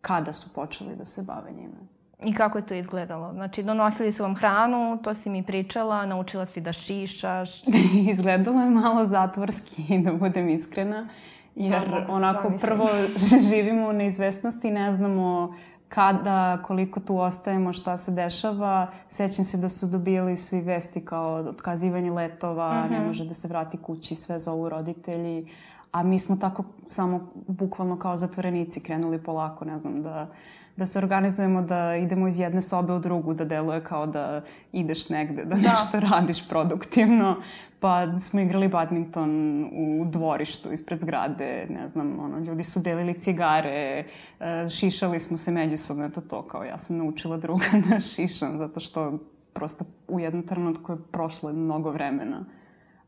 kada 0.01 0.33
su 0.33 0.53
počeli 0.53 0.97
da 0.97 1.05
se 1.05 1.23
bave 1.23 1.53
njime. 1.53 1.93
I 2.25 2.35
kako 2.35 2.59
je 2.59 2.67
to 2.67 2.75
izgledalo? 2.75 3.33
Znači, 3.33 3.63
donosili 3.63 4.13
su 4.13 4.23
vam 4.23 4.35
hranu, 4.35 4.99
to 5.03 5.15
si 5.15 5.31
mi 5.31 5.43
pričala, 5.43 6.07
naučila 6.07 6.47
si 6.47 6.61
da 6.61 6.73
šišaš. 6.73 7.51
izgledalo 8.13 8.61
je 8.61 8.71
malo 8.71 9.05
zatvorski, 9.05 9.83
da 10.05 10.13
budem 10.13 10.49
iskrena. 10.49 11.09
Jer 11.55 11.89
da, 11.89 12.07
onako 12.09 12.53
prvo 12.61 12.89
živimo 13.51 13.89
u 13.89 13.93
neizvestnosti, 13.93 14.71
ne 14.71 14.93
znamo 14.93 15.55
kada, 15.95 16.63
koliko 16.67 17.01
tu 17.01 17.19
ostajemo, 17.19 17.73
šta 17.73 17.97
se 17.97 18.13
dešava. 18.13 18.87
Sećam 19.09 19.45
se 19.45 19.59
da 19.59 19.69
su 19.69 19.87
dobili 19.87 20.37
svi 20.37 20.61
vesti 20.61 21.05
kao 21.05 21.35
otkazivanje 21.35 22.11
letova, 22.11 22.73
mm 22.73 22.77
-hmm. 22.77 22.91
ne 22.91 22.99
mhm. 22.99 23.07
može 23.07 23.25
da 23.25 23.35
se 23.35 23.49
vrati 23.49 23.77
kući, 23.77 24.15
sve 24.15 24.39
zovu 24.39 24.69
roditelji. 24.69 25.49
A 25.93 26.03
mi 26.03 26.19
smo 26.19 26.37
tako 26.37 26.65
samo 26.87 27.33
bukvalno 27.49 27.99
kao 27.99 28.17
zatvorenici 28.17 28.83
krenuli 28.83 29.23
polako, 29.23 29.65
ne 29.65 29.79
znam, 29.79 30.03
da 30.03 30.27
da 30.77 30.87
se 30.87 30.99
organizujemo 30.99 31.63
da 31.63 31.97
idemo 31.97 32.29
iz 32.29 32.39
jedne 32.39 32.63
sobe 32.63 32.93
u 32.93 32.99
drugu, 32.99 33.35
da 33.35 33.45
deluje 33.45 33.85
kao 33.85 34.07
da 34.07 34.43
ideš 34.73 35.09
negde, 35.09 35.45
da, 35.45 35.55
da. 35.55 35.71
nešto 35.71 36.01
radiš 36.01 36.49
produktivno. 36.49 37.37
Pa 37.81 38.19
smo 38.21 38.41
igrali 38.41 38.69
badminton 38.69 39.65
u 39.73 40.05
dvorištu 40.05 40.73
ispred 40.73 41.01
zgrade, 41.01 41.67
ne 41.71 41.89
znam, 41.89 42.19
ono, 42.21 42.39
ljudi 42.39 42.65
su 42.65 42.81
delili 42.81 43.21
cigare, 43.21 44.05
e, 44.41 44.67
šišali 44.69 45.21
smo 45.21 45.37
se 45.37 45.51
međusobno, 45.51 46.11
to 46.11 46.21
to, 46.21 46.43
kao 46.43 46.65
ja 46.65 46.79
sam 46.79 46.97
naučila 46.97 47.37
druga 47.37 47.65
da 47.89 48.01
šišam, 48.01 48.59
zato 48.59 48.81
što 48.81 49.19
prosto 49.53 49.85
u 50.09 50.21
jednom 50.21 50.47
trenutku 50.47 50.93
je 50.93 50.99
prošlo 51.13 51.53
mnogo 51.53 51.91
vremena. 51.91 52.45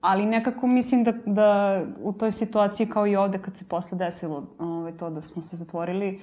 Ali 0.00 0.26
nekako 0.26 0.66
mislim 0.66 1.04
da, 1.04 1.12
da 1.26 1.82
u 2.02 2.12
toj 2.12 2.32
situaciji 2.32 2.86
kao 2.86 3.06
i 3.06 3.16
ovde 3.16 3.38
kad 3.38 3.56
se 3.56 3.64
posle 3.68 3.98
desilo 3.98 4.46
ovaj, 4.58 4.96
to 4.96 5.10
da 5.10 5.20
smo 5.20 5.42
se 5.42 5.56
zatvorili, 5.56 6.20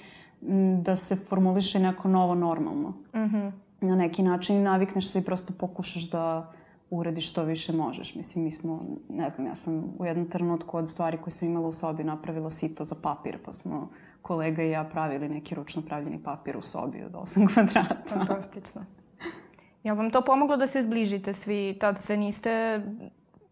da 0.82 0.96
se 0.96 1.16
formuliše 1.16 1.80
neko 1.80 2.08
novo 2.08 2.36
normalno. 2.36 2.90
Mm 2.90 3.20
-hmm. 3.20 3.52
Na 3.82 3.96
neki 3.96 4.24
način 4.24 4.56
i 4.56 4.64
navikneš 4.64 5.12
se 5.12 5.20
i 5.20 5.24
prosto 5.24 5.54
pokušaš 5.60 6.10
da 6.10 6.52
urediš 6.90 7.32
što 7.32 7.44
više 7.44 7.74
možeš. 7.74 8.16
Mislim, 8.16 8.46
mi 8.46 8.52
smo, 8.52 8.86
ne 9.10 9.30
znam, 9.30 9.48
ja 9.48 9.56
sam 9.56 9.84
u 10.00 10.06
jednom 10.06 10.30
trenutku 10.30 10.78
od 10.78 10.90
stvari 10.90 11.18
koje 11.18 11.32
sam 11.32 11.48
imala 11.48 11.68
u 11.68 11.72
sobi 11.72 12.04
napravila 12.04 12.52
sito 12.52 12.86
za 12.86 12.96
papir, 13.04 13.38
pa 13.46 13.54
smo 13.54 13.90
kolega 14.22 14.64
i 14.64 14.70
ja 14.70 14.84
pravili 14.84 15.30
neki 15.30 15.56
ručno 15.56 15.82
pravljeni 15.82 16.24
papir 16.24 16.58
u 16.58 16.62
sobi 16.62 17.04
od 17.04 17.12
8 17.12 17.48
kvadrata. 17.54 17.96
Fantastično. 18.08 18.82
Jel 19.84 19.96
vam 19.96 20.12
to 20.12 20.22
pomoglo 20.22 20.58
da 20.58 20.68
se 20.68 20.82
zbližite 20.82 21.34
svi? 21.34 21.78
Tad 21.80 22.00
se 22.00 22.18
niste 22.18 22.82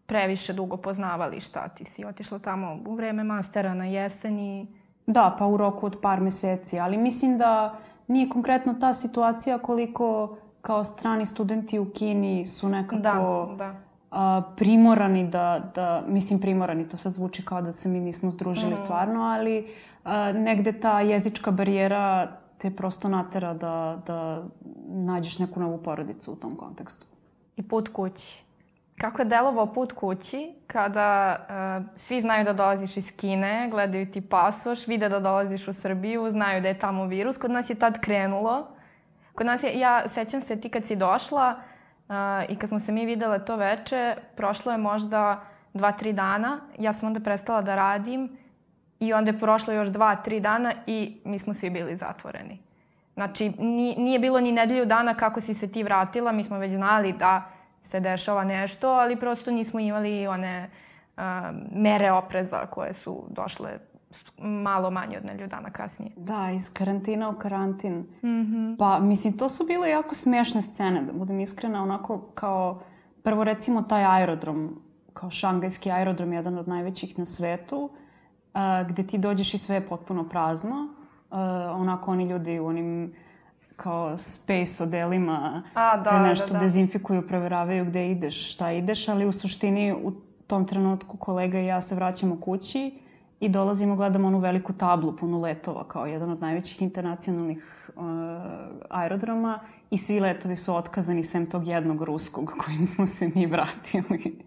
previše 0.06 0.52
dugo 0.52 0.76
poznavali 0.76 1.40
šta 1.40 1.68
ti 1.68 1.84
si 1.84 2.04
otišla 2.04 2.38
tamo 2.38 2.78
u 2.86 2.94
vreme 2.94 3.24
mastera 3.24 3.74
na 3.74 3.86
jeseni? 3.86 4.79
Da, 5.12 5.36
pa 5.38 5.46
u 5.46 5.56
roku 5.56 5.86
od 5.86 5.96
par 6.02 6.20
meseci, 6.20 6.78
ali 6.80 6.96
mislim 6.96 7.38
da 7.38 7.74
nije 8.08 8.28
konkretno 8.28 8.74
ta 8.74 8.94
situacija 8.94 9.58
koliko 9.58 10.36
kao 10.62 10.84
strani 10.84 11.26
studenti 11.26 11.78
u 11.78 11.90
Kini 11.90 12.46
su 12.46 12.68
nekako 12.68 12.96
da, 12.96 13.54
da. 13.58 13.74
A, 14.10 14.42
primorani 14.56 15.28
da, 15.28 15.70
da, 15.74 16.04
mislim 16.08 16.40
primorani, 16.40 16.88
to 16.88 16.96
sad 16.96 17.12
zvuči 17.12 17.44
kao 17.44 17.62
da 17.62 17.72
se 17.72 17.88
mi 17.88 18.00
nismo 18.00 18.30
združili 18.30 18.72
mm. 18.72 18.76
stvarno, 18.76 19.22
ali 19.22 19.66
a, 20.04 20.32
negde 20.32 20.80
ta 20.80 21.00
jezička 21.00 21.50
barijera 21.50 22.28
te 22.58 22.70
prosto 22.70 23.08
natera 23.08 23.54
da, 23.54 23.98
da 24.06 24.42
nađeš 24.86 25.38
neku 25.38 25.60
novu 25.60 25.78
porodicu 25.78 26.32
u 26.32 26.36
tom 26.36 26.56
kontekstu. 26.56 27.06
I 27.56 27.62
put 27.62 27.88
kući. 27.88 28.49
Kako 29.00 29.22
je 29.22 29.24
delovao 29.24 29.66
put 29.66 29.92
kući 29.92 30.54
kada 30.66 31.36
uh, 31.38 31.86
svi 31.96 32.20
znaju 32.20 32.44
da 32.44 32.52
dolaziš 32.52 32.96
iz 32.96 33.16
Kine, 33.16 33.68
gledaju 33.70 34.10
ti 34.12 34.20
pasoš, 34.20 34.86
vide 34.86 35.08
da 35.08 35.20
dolaziš 35.20 35.68
u 35.68 35.72
Srbiju, 35.72 36.30
znaju 36.30 36.60
da 36.60 36.68
je 36.68 36.78
tamo 36.78 37.04
virus. 37.04 37.38
Kod 37.38 37.50
nas 37.50 37.70
je 37.70 37.74
tad 37.74 38.00
krenulo. 38.00 38.68
Kod 39.34 39.46
nas 39.46 39.62
je, 39.62 39.78
ja 39.78 40.08
sećam 40.08 40.40
se 40.40 40.60
ti 40.60 40.68
kad 40.68 40.84
si 40.84 40.96
došla 40.96 41.54
uh, 42.08 42.14
i 42.48 42.56
kad 42.56 42.68
smo 42.68 42.78
se 42.78 42.92
mi 42.92 43.06
videle 43.06 43.44
to 43.44 43.56
veče, 43.56 44.16
prošlo 44.36 44.72
je 44.72 44.78
možda 44.78 45.40
dva, 45.72 45.92
tri 45.92 46.12
dana. 46.12 46.60
Ja 46.78 46.92
sam 46.92 47.06
onda 47.06 47.20
prestala 47.20 47.62
da 47.62 47.74
radim 47.74 48.36
i 48.98 49.12
onda 49.12 49.30
je 49.30 49.40
prošlo 49.40 49.74
još 49.74 49.88
dva, 49.88 50.16
tri 50.16 50.40
dana 50.40 50.72
i 50.86 51.20
mi 51.24 51.38
smo 51.38 51.54
svi 51.54 51.70
bili 51.70 51.96
zatvoreni. 51.96 52.58
Znači, 53.14 53.52
nije 53.96 54.18
bilo 54.18 54.40
ni 54.40 54.52
nedelju 54.52 54.84
dana 54.84 55.14
kako 55.14 55.40
si 55.40 55.54
se 55.54 55.72
ti 55.72 55.82
vratila, 55.82 56.32
mi 56.32 56.44
smo 56.44 56.58
već 56.58 56.72
znali 56.72 57.12
da 57.12 57.59
se 57.82 58.00
dešava 58.00 58.44
nešto, 58.44 58.88
ali 58.88 59.20
prosto 59.20 59.50
nismo 59.50 59.80
imali 59.80 60.26
one 60.26 60.70
uh, 61.16 61.22
mere 61.72 62.12
opreza 62.12 62.66
koje 62.66 62.94
su 62.94 63.24
došle 63.28 63.70
malo 64.38 64.90
manje 64.90 65.18
od 65.18 65.24
nelju 65.24 65.46
dana 65.46 65.70
kasnije. 65.70 66.12
Da, 66.16 66.50
iz 66.50 66.72
karantina 66.72 67.28
u 67.28 67.34
karantin. 67.34 67.98
Mm 67.98 68.28
-hmm. 68.28 68.76
Pa, 68.78 68.98
mislim, 68.98 69.36
to 69.36 69.48
su 69.48 69.66
bile 69.66 69.90
jako 69.90 70.14
smešne 70.14 70.62
scene, 70.62 71.02
da 71.02 71.12
budem 71.12 71.40
iskrena, 71.40 71.82
onako 71.82 72.18
kao, 72.18 72.82
prvo 73.22 73.44
recimo 73.44 73.82
taj 73.82 74.04
aerodrom, 74.04 74.82
kao 75.12 75.30
šangajski 75.30 75.90
aerodrom, 75.90 76.32
jedan 76.32 76.58
od 76.58 76.68
najvećih 76.68 77.18
na 77.18 77.24
svetu, 77.24 77.90
uh, 78.54 78.88
gde 78.88 79.06
ti 79.06 79.18
dođeš 79.18 79.54
i 79.54 79.58
sve 79.58 79.76
je 79.76 79.88
potpuno 79.88 80.28
prazno. 80.28 80.88
Uh, 81.30 81.36
onako 81.80 82.10
oni 82.10 82.24
ljudi 82.24 82.58
u 82.58 82.66
onim 82.66 83.14
kao 83.82 84.18
space 84.18 84.82
odelima 84.82 85.62
A, 85.74 85.96
da, 85.96 86.10
te 86.10 86.16
da, 86.16 86.22
nešto 86.22 86.46
da, 86.46 86.52
da. 86.52 86.58
dezinfikuju, 86.58 87.26
proveravaju 87.28 87.84
gde 87.84 88.10
ideš, 88.10 88.52
šta 88.54 88.72
ideš, 88.72 89.08
ali 89.08 89.26
u 89.26 89.32
suštini 89.32 89.92
u 89.92 90.12
tom 90.46 90.66
trenutku 90.66 91.16
kolega 91.16 91.58
i 91.58 91.66
ja 91.66 91.80
se 91.80 91.94
vraćamo 91.94 92.40
kući 92.40 92.98
i 93.40 93.48
dolazimo, 93.48 93.96
gledamo 93.96 94.28
onu 94.28 94.38
veliku 94.38 94.72
tablu 94.72 95.16
punu 95.16 95.38
letova 95.38 95.84
kao 95.88 96.06
jedan 96.06 96.30
od 96.30 96.40
najvećih 96.40 96.82
internacionalnih 96.82 97.90
uh, 97.96 98.02
aerodroma 98.90 99.60
i 99.90 99.98
svi 99.98 100.20
letovi 100.20 100.56
su 100.56 100.74
otkazani 100.74 101.22
sem 101.22 101.46
tog 101.46 101.66
jednog 101.66 102.02
ruskog 102.02 102.52
kojim 102.64 102.86
smo 102.86 103.06
se 103.06 103.30
mi 103.34 103.46
vratili. 103.46 104.38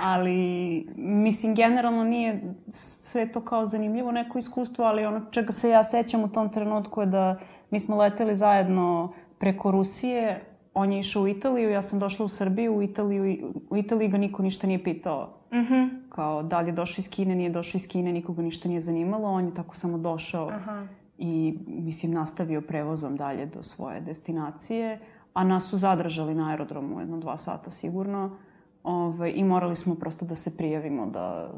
ali, 0.00 0.86
mislim, 0.96 1.54
generalno 1.54 2.04
nije 2.04 2.54
sve 2.70 3.32
to 3.32 3.40
kao 3.40 3.66
zanimljivo 3.66 4.12
neko 4.12 4.38
iskustvo, 4.38 4.84
ali 4.84 5.06
ono 5.06 5.30
čega 5.30 5.52
se 5.52 5.70
ja 5.70 5.84
sećam 5.84 6.24
u 6.24 6.28
tom 6.28 6.52
trenutku 6.52 7.00
je 7.00 7.06
da 7.06 7.38
Mi 7.70 7.80
smo 7.80 7.96
leteli 7.96 8.34
zajedno 8.34 9.12
preko 9.38 9.70
Rusije, 9.70 10.44
on 10.74 10.92
je 10.92 11.00
išao 11.00 11.22
u 11.22 11.28
Italiju, 11.28 11.70
ja 11.70 11.82
sam 11.82 11.98
došla 11.98 12.24
u 12.24 12.28
Srbiju, 12.28 12.76
u 12.76 12.82
Italiju, 12.82 13.52
u 13.70 13.76
Italiji 13.76 14.08
ga 14.08 14.18
niko 14.18 14.42
ništa 14.42 14.66
nije 14.66 14.84
pitao. 14.84 15.28
Mm 15.52 15.56
-hmm. 15.56 15.88
Kao, 16.08 16.42
da 16.42 16.60
li 16.60 16.68
je 16.68 16.72
došao 16.72 17.00
iz 17.02 17.10
Kine, 17.10 17.34
nije 17.34 17.50
došao 17.50 17.78
iz 17.78 17.88
Kine, 17.88 18.12
nikoga 18.12 18.42
ništa 18.42 18.68
nije 18.68 18.80
zanimalo, 18.80 19.28
on 19.28 19.44
je 19.44 19.54
tako 19.54 19.76
samo 19.76 19.98
došao 19.98 20.48
Aha. 20.48 20.86
i, 21.18 21.58
mislim, 21.66 22.12
nastavio 22.12 22.60
prevozom 22.60 23.16
dalje 23.16 23.46
do 23.46 23.62
svoje 23.62 24.00
destinacije, 24.00 24.98
a 25.34 25.44
nas 25.44 25.70
su 25.70 25.76
zadržali 25.76 26.34
na 26.34 26.50
aerodromu 26.50 27.00
jedno 27.00 27.18
dva 27.18 27.36
sata 27.36 27.70
sigurno 27.70 28.36
Ove, 28.82 29.14
ovaj, 29.14 29.32
i 29.34 29.44
morali 29.44 29.76
smo 29.76 29.94
prosto 29.94 30.24
da 30.24 30.34
se 30.34 30.56
prijavimo 30.56 31.06
da 31.06 31.50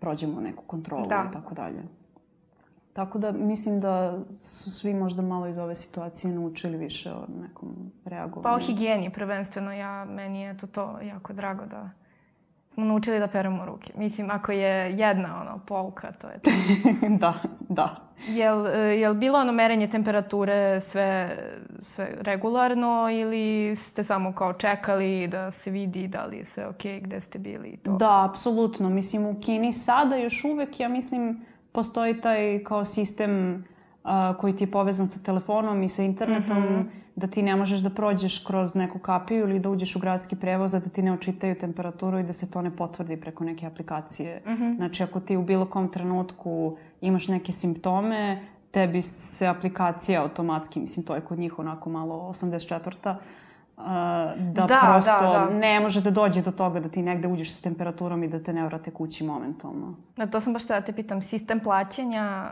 prođemo 0.00 0.40
neku 0.40 0.64
kontrolu 0.66 1.06
da. 1.08 1.26
i 1.28 1.32
tako 1.32 1.54
dalje. 1.54 1.82
Tako 2.98 3.18
da 3.18 3.32
mislim 3.32 3.80
da 3.80 4.18
su 4.40 4.70
svi 4.70 4.94
možda 4.94 5.22
malo 5.22 5.46
iz 5.46 5.58
ove 5.58 5.74
situacije 5.74 6.34
naučili 6.34 6.76
više 6.76 7.12
o 7.12 7.26
nekom 7.42 7.92
reagovanju. 8.04 8.42
Pa 8.42 8.54
o 8.54 8.58
higijeni 8.58 9.10
prvenstveno. 9.10 9.72
Ja, 9.72 10.04
meni 10.04 10.40
je 10.40 10.56
to 10.56 10.66
to 10.66 10.98
jako 11.02 11.32
drago 11.32 11.66
da 11.66 11.90
smo 12.74 12.84
naučili 12.84 13.18
da 13.18 13.26
peremo 13.26 13.66
ruke. 13.66 13.92
Mislim, 13.96 14.30
ako 14.30 14.52
je 14.52 14.98
jedna 14.98 15.40
ono, 15.40 15.60
pouka, 15.66 16.12
to 16.12 16.28
je 16.28 16.38
to. 16.38 16.50
da, 17.22 17.34
da. 17.68 17.96
Jel, 18.28 18.66
jel 18.76 19.14
bilo 19.14 19.38
ono 19.38 19.52
merenje 19.52 19.88
temperature 19.88 20.80
sve, 20.80 21.38
sve 21.82 22.08
regularno 22.20 23.08
ili 23.10 23.76
ste 23.76 24.04
samo 24.04 24.32
kao 24.32 24.52
čekali 24.52 25.28
da 25.28 25.50
se 25.50 25.70
vidi 25.70 26.08
da 26.08 26.24
li 26.24 26.36
je 26.36 26.44
sve 26.44 26.66
okej, 26.66 26.92
okay, 26.92 27.02
gde 27.02 27.20
ste 27.20 27.38
bili 27.38 27.68
i 27.68 27.76
to? 27.76 27.92
Da, 27.92 28.28
apsolutno. 28.30 28.90
Mislim, 28.90 29.26
u 29.26 29.40
Kini 29.40 29.72
sada 29.72 30.16
još 30.16 30.44
uvek, 30.44 30.80
ja 30.80 30.88
mislim, 30.88 31.46
postoji 31.78 32.20
taj 32.20 32.64
kao 32.64 32.84
sistem 32.84 33.64
uh, 34.04 34.10
koji 34.40 34.56
ti 34.56 34.64
je 34.64 34.70
povezan 34.70 35.06
sa 35.08 35.20
telefonom 35.22 35.82
i 35.82 35.88
sa 35.88 36.02
internetom, 36.02 36.58
mm 36.58 36.66
-hmm. 36.66 36.84
da 37.16 37.26
ti 37.26 37.42
ne 37.42 37.56
možeš 37.56 37.80
da 37.80 37.90
prođeš 37.90 38.38
kroz 38.46 38.74
neku 38.74 38.98
kapiju 38.98 39.48
ili 39.48 39.60
da 39.60 39.70
uđeš 39.70 39.96
u 39.96 40.00
gradski 40.00 40.36
prevoz, 40.36 40.72
da 40.72 40.80
ti 40.80 41.02
ne 41.02 41.12
očitaju 41.12 41.54
temperaturu 41.54 42.18
i 42.18 42.22
da 42.22 42.32
se 42.32 42.50
to 42.50 42.62
ne 42.62 42.76
potvrdi 42.76 43.16
preko 43.20 43.44
neke 43.44 43.66
aplikacije. 43.66 44.42
Mm 44.46 44.50
-hmm. 44.50 44.76
Znači, 44.76 45.02
ako 45.02 45.20
ti 45.20 45.36
u 45.36 45.42
bilo 45.42 45.66
kom 45.66 45.88
trenutku 45.88 46.76
imaš 47.00 47.28
neke 47.28 47.52
simptome, 47.52 48.42
tebi 48.70 49.02
se 49.02 49.46
aplikacija 49.46 50.22
automatski, 50.22 50.80
mislim, 50.80 51.06
to 51.06 51.14
je 51.14 51.20
kod 51.20 51.38
njih 51.38 51.58
onako 51.58 51.90
malo 51.90 52.14
84 52.14 53.14
da, 53.78 54.66
da 54.66 54.80
prosto 54.92 55.32
da, 55.32 55.46
da. 55.50 55.58
ne 55.58 55.80
može 55.80 56.00
da 56.00 56.10
dođe 56.10 56.42
do 56.42 56.50
toga 56.50 56.80
da 56.80 56.88
ti 56.88 57.02
negde 57.02 57.28
uđeš 57.28 57.52
sa 57.52 57.62
temperaturom 57.62 58.22
i 58.22 58.28
da 58.28 58.42
te 58.42 58.52
ne 58.52 58.64
vrate 58.64 58.90
kući 58.90 59.24
momentalno. 59.24 59.94
Da, 60.16 60.26
to 60.26 60.40
sam 60.40 60.52
baš 60.52 60.66
da 60.66 60.80
te 60.80 60.92
pitam. 60.92 61.22
Sistem 61.22 61.60
plaćanja, 61.60 62.50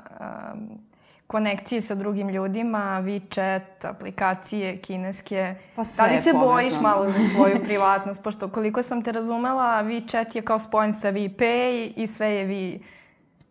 um, 0.55 0.79
konekcije 1.27 1.83
sa 1.83 1.95
drugim 1.95 2.29
ljudima, 2.29 3.03
WeChat, 3.05 3.61
aplikacije 3.83 4.77
kineske. 4.77 5.55
Pa 5.77 5.85
sve 5.85 6.09
da 6.09 6.15
li 6.15 6.23
se 6.23 6.33
bojiš 6.33 6.81
malo 6.83 7.09
za 7.09 7.19
svoju 7.35 7.63
privatnost? 7.67 8.23
Pošto 8.25 8.49
koliko 8.49 8.83
sam 8.83 9.03
te 9.03 9.13
razumela, 9.13 9.83
WeChat 9.83 10.37
je 10.37 10.43
kao 10.43 10.59
spojen 10.59 10.95
sa 10.95 11.13
WePay 11.13 11.93
i 11.97 12.07
sve 12.07 12.29
je 12.29 12.45
vi 12.45 12.83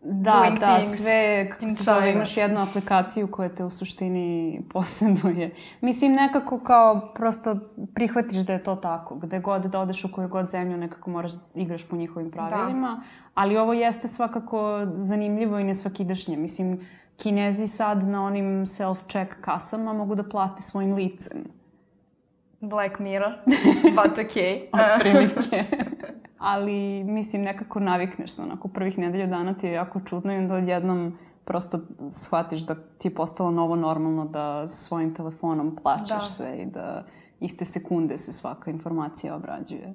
Da, 0.08 0.52
da, 0.60 0.82
sve, 0.82 1.50
kako 1.50 1.70
se 1.70 1.84
zove, 1.84 2.12
imaš 2.12 2.38
jednu 2.38 2.62
aplikaciju 2.62 3.28
koja 3.28 3.50
te 3.50 3.64
u 3.64 3.72
suštini 3.72 4.62
posjeduje. 4.74 5.56
Mislim, 5.82 6.14
nekako 6.14 6.60
kao 6.60 7.12
prosto 7.16 7.56
prihvatiš 7.94 8.38
da 8.38 8.54
je 8.54 8.64
to 8.64 8.76
tako. 8.76 9.16
Gde 9.16 9.40
god 9.40 9.66
da 9.66 9.80
odeš 9.80 10.06
u 10.06 10.12
koju 10.12 10.28
god 10.28 10.50
zemlju, 10.50 10.78
nekako 10.78 11.10
moraš 11.10 11.32
da 11.32 11.40
igraš 11.56 11.88
po 11.88 11.96
njihovim 11.96 12.32
pravilima. 12.32 12.88
Da. 12.88 13.02
Ali 13.34 13.58
ovo 13.58 13.74
jeste 13.74 14.08
svakako 14.08 14.82
zanimljivo 14.96 15.60
i 15.60 15.64
nesvakidašnje. 15.64 16.38
Mislim, 16.38 16.88
Kinezi 17.18 17.68
sad 17.68 18.08
na 18.08 18.26
onim 18.26 18.66
self-check 18.66 19.28
kasama 19.42 19.94
mogu 19.94 20.16
da 20.16 20.24
plate 20.24 20.62
svojim 20.62 20.94
licem. 20.94 21.44
Black 22.60 23.00
Mirror, 23.00 23.34
but 23.96 24.18
okay. 24.18 24.68
Otprilike. 24.72 25.66
Ali, 26.48 27.04
mislim, 27.04 27.42
nekako 27.42 27.80
navikneš 27.80 28.32
se, 28.32 28.42
onako, 28.42 28.68
prvih 28.68 28.98
nedelja 28.98 29.28
dana 29.28 29.54
ti 29.54 29.68
je 29.68 29.74
jako 29.74 30.00
čudno 30.00 30.34
i 30.34 30.38
onda 30.38 30.56
odjednom 30.56 31.18
prosto 31.46 31.80
shvatiš 32.10 32.60
da 32.60 32.75
ti 32.75 33.08
je 33.08 33.16
postalo 33.16 33.52
novo 33.52 33.75
normalno 33.75 34.25
da 34.25 34.68
svojim 34.68 35.14
telefonom 35.14 35.78
plaćaš 35.84 36.24
da. 36.24 36.30
sve 36.30 36.58
i 36.58 36.66
da 36.66 37.06
iste 37.40 37.66
sekunde 37.66 38.18
se 38.18 38.34
svaka 38.34 38.72
informacija 38.72 39.36
obrađuje. 39.36 39.94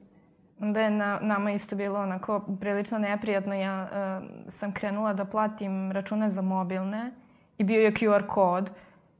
Da 0.59 0.81
je 0.81 0.91
na, 0.91 1.19
nama 1.23 1.53
isto 1.53 1.77
bilo 1.77 2.01
onako 2.01 2.41
prilično 2.61 2.99
neprijatno. 2.99 3.55
Ja 3.55 3.83
uh, 3.83 4.29
sam 4.49 4.73
krenula 4.73 5.13
da 5.13 5.25
platim 5.25 5.93
račune 5.93 6.31
za 6.31 6.43
mobilne 6.43 7.13
i 7.59 7.65
bio 7.65 7.81
je 7.81 7.95
QR 7.95 8.27
kod. 8.27 8.71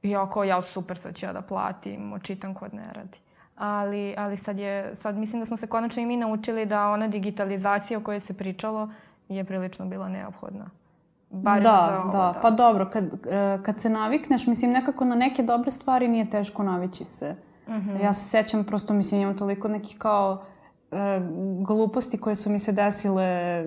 I 0.03 0.11
ja 0.11 0.31
kao, 0.31 0.45
ja 0.45 0.63
super, 0.63 0.99
sad 0.99 1.15
ću 1.15 1.27
ja 1.27 1.33
da 1.33 1.43
platim, 1.43 2.13
očitam 2.13 2.55
kod 2.55 2.75
ne 2.75 2.93
radi 2.93 3.19
ali, 3.61 4.15
ali 4.19 4.37
sad, 4.37 4.59
je, 4.59 4.95
sad 4.95 5.17
mislim 5.17 5.41
da 5.41 5.47
smo 5.47 5.57
se 5.57 5.67
konačno 5.67 6.03
i 6.03 6.07
mi 6.07 6.17
naučili 6.17 6.67
da 6.67 6.91
ona 6.91 7.09
digitalizacija 7.09 7.99
o 7.99 8.03
kojoj 8.03 8.21
se 8.21 8.35
pričalo 8.35 8.91
je 9.29 9.45
prilično 9.45 9.87
bila 9.87 10.09
neophodna. 10.09 10.71
Bar 11.31 11.63
da, 11.63 11.89
za 11.91 12.03
ovo, 12.03 12.13
da, 12.13 12.19
da. 12.19 12.39
Pa 12.43 12.51
dobro, 12.51 12.91
kad, 12.93 13.05
e, 13.05 13.59
kad 13.63 13.81
se 13.81 13.89
navikneš, 13.89 14.47
mislim, 14.47 14.73
nekako 14.73 15.05
na 15.05 15.15
neke 15.15 15.43
dobre 15.43 15.71
stvari 15.71 16.09
nije 16.09 16.31
teško 16.31 16.63
navići 16.63 17.05
se. 17.05 17.35
Mm 17.69 17.73
-hmm. 17.73 18.03
Ja 18.03 18.13
se 18.13 18.29
sećam, 18.29 18.65
prosto, 18.65 18.95
mislim, 18.95 19.21
imam 19.21 19.39
toliko 19.39 19.69
nekih 19.69 19.99
kao 19.99 20.43
e, 20.93 21.21
gluposti 21.61 22.19
koje 22.19 22.35
su 22.35 22.51
mi 22.51 22.59
se 22.59 22.73
desile 22.73 23.65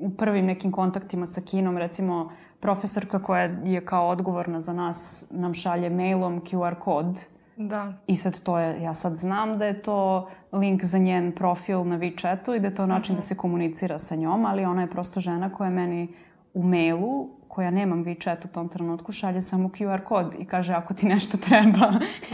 u 0.00 0.10
prvim 0.16 0.46
nekim 0.46 0.72
kontaktima 0.72 1.26
sa 1.26 1.40
kinom. 1.40 1.78
Recimo, 1.78 2.30
profesorka 2.60 3.22
koja 3.22 3.42
je 3.64 3.86
kao 3.86 4.08
odgovorna 4.08 4.60
za 4.60 4.72
nas 4.72 5.28
nam 5.30 5.54
šalje 5.54 5.90
mailom 5.90 6.40
QR 6.40 6.74
kod 6.74 7.24
Da. 7.56 7.92
I 8.06 8.16
sad 8.16 8.42
to 8.42 8.58
je, 8.58 8.82
ja 8.82 8.94
sad 8.94 9.12
znam 9.16 9.58
da 9.58 9.64
je 9.64 9.82
to 9.82 10.28
link 10.52 10.84
za 10.84 10.98
njen 10.98 11.32
profil 11.32 11.84
na 11.84 11.98
WeChatu 11.98 12.56
i 12.56 12.60
da 12.60 12.66
je 12.66 12.74
to 12.74 12.86
način 12.86 13.14
uh 13.14 13.18
-huh. 13.18 13.20
da 13.20 13.24
mhm. 13.24 13.28
se 13.28 13.36
komunicira 13.36 13.98
sa 13.98 14.16
njom, 14.16 14.44
ali 14.44 14.64
ona 14.64 14.80
je 14.80 14.90
prosto 14.90 15.20
žena 15.20 15.52
koja 15.52 15.70
meni 15.70 16.14
u 16.54 16.62
mailu, 16.62 17.28
koja 17.48 17.70
nemam 17.70 18.04
WeChat 18.04 18.44
u 18.44 18.48
tom 18.48 18.68
trenutku, 18.68 19.12
šalje 19.12 19.42
samo 19.42 19.68
QR 19.68 20.04
kod 20.04 20.34
i 20.38 20.44
kaže 20.44 20.74
ako 20.74 20.94
ti 20.94 21.06
nešto 21.06 21.38
treba, 21.38 21.92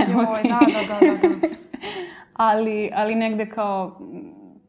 evo 0.09 0.23
Joj, 0.23 0.43
ti. 0.43 0.49
Da, 0.49 0.59
da, 0.89 1.01
da, 1.01 1.29
da. 1.29 1.29
da. 1.29 1.49
ali, 2.49 2.91
ali 2.95 3.15
negde 3.15 3.51
kao 3.51 3.99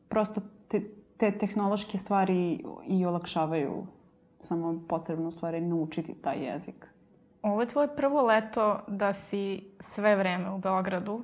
prosto 0.09 0.41
te, 0.67 0.81
te 1.17 1.37
tehnološke 1.37 1.97
stvari 1.97 2.63
i 2.87 3.05
olakšavaju 3.05 3.87
samo 4.39 4.83
potrebno 4.89 5.27
u 5.27 5.31
stvari 5.31 5.61
naučiti 5.61 6.13
taj 6.13 6.45
jezik. 6.45 6.92
Ovo 7.43 7.61
je 7.61 7.67
tvoje 7.67 7.87
prvo 7.95 8.21
leto 8.21 8.79
da 8.87 9.13
si 9.13 9.63
sve 9.79 10.15
vreme 10.15 10.51
u 10.51 10.57
Beogradu. 10.57 11.21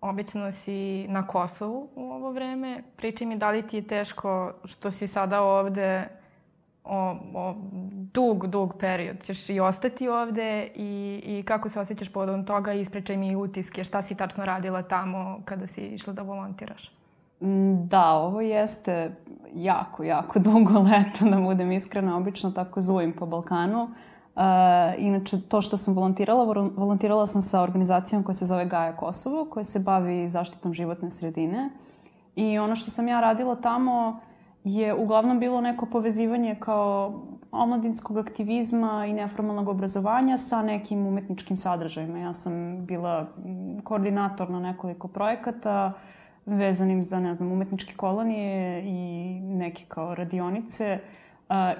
Obično 0.00 0.52
si 0.52 1.06
na 1.08 1.26
Kosovu 1.26 1.88
u 1.94 2.12
ovo 2.12 2.30
vreme. 2.30 2.82
Priči 2.96 3.26
mi 3.26 3.36
da 3.36 3.50
li 3.50 3.66
ti 3.66 3.76
je 3.76 3.86
teško 3.86 4.52
što 4.64 4.90
si 4.90 5.06
sada 5.06 5.42
ovde 5.42 6.08
o, 6.84 7.16
o 7.34 7.54
dug, 8.14 8.46
dug 8.46 8.74
period. 8.78 9.22
Ćeš 9.22 9.50
i 9.50 9.60
ostati 9.60 10.08
ovde 10.08 10.68
i, 10.74 11.22
i 11.24 11.42
kako 11.42 11.68
se 11.68 11.80
osjećaš 11.80 12.12
povodom 12.12 12.46
toga 12.46 12.72
i 12.72 12.80
ispričaj 12.80 13.16
mi 13.16 13.36
utiske. 13.36 13.84
Šta 13.84 14.02
si 14.02 14.14
tačno 14.14 14.44
radila 14.44 14.82
tamo 14.82 15.40
kada 15.44 15.66
si 15.66 15.80
išla 15.80 16.12
da 16.12 16.22
volontiraš? 16.22 16.92
Mm, 17.40 17.88
da, 17.88 18.12
ovo 18.12 18.40
jeste 18.40 19.16
jako, 19.54 20.04
jako 20.04 20.38
dugo 20.48 20.80
leto, 20.80 21.30
da 21.30 21.40
budem 21.40 21.72
iskrena. 21.72 22.16
Obično 22.16 22.50
tako 22.50 22.80
zujim 22.80 23.12
po 23.12 23.26
Balkanu. 23.26 23.82
Uh, 23.82 23.90
Uh, 24.36 24.42
inače, 24.98 25.40
to 25.40 25.60
što 25.60 25.76
sam 25.76 25.94
volontirala, 25.94 26.44
volontirala 26.76 27.26
sam 27.26 27.42
sa 27.42 27.62
organizacijom 27.62 28.22
koja 28.22 28.34
se 28.34 28.46
zove 28.46 28.64
Gaja 28.64 28.96
Kosovo, 28.96 29.44
koja 29.44 29.64
se 29.64 29.78
bavi 29.78 30.30
zaštitom 30.30 30.74
životne 30.74 31.10
sredine. 31.10 31.70
I 32.36 32.58
ono 32.58 32.76
što 32.76 32.90
sam 32.90 33.08
ja 33.08 33.20
radila 33.20 33.56
tamo 33.56 34.20
je 34.64 34.94
uglavnom 34.94 35.40
bilo 35.40 35.60
neko 35.60 35.86
povezivanje 35.86 36.56
kao 36.60 37.22
omladinskog 37.52 38.18
aktivizma 38.18 39.06
i 39.06 39.12
neformalnog 39.12 39.68
obrazovanja 39.68 40.36
sa 40.36 40.62
nekim 40.62 41.06
umetničkim 41.06 41.56
sadržajima. 41.56 42.18
Ja 42.18 42.32
sam 42.32 42.86
bila 42.86 43.26
koordinator 43.84 44.50
na 44.50 44.60
nekoliko 44.60 45.08
projekata 45.08 45.92
vezanim 46.46 47.04
za, 47.04 47.20
ne 47.20 47.34
znam, 47.34 47.52
umetničke 47.52 47.94
kolonije 47.96 48.82
i 48.84 49.40
neke 49.40 49.84
kao 49.88 50.14
radionice. 50.14 50.98
Uh, 51.02 51.23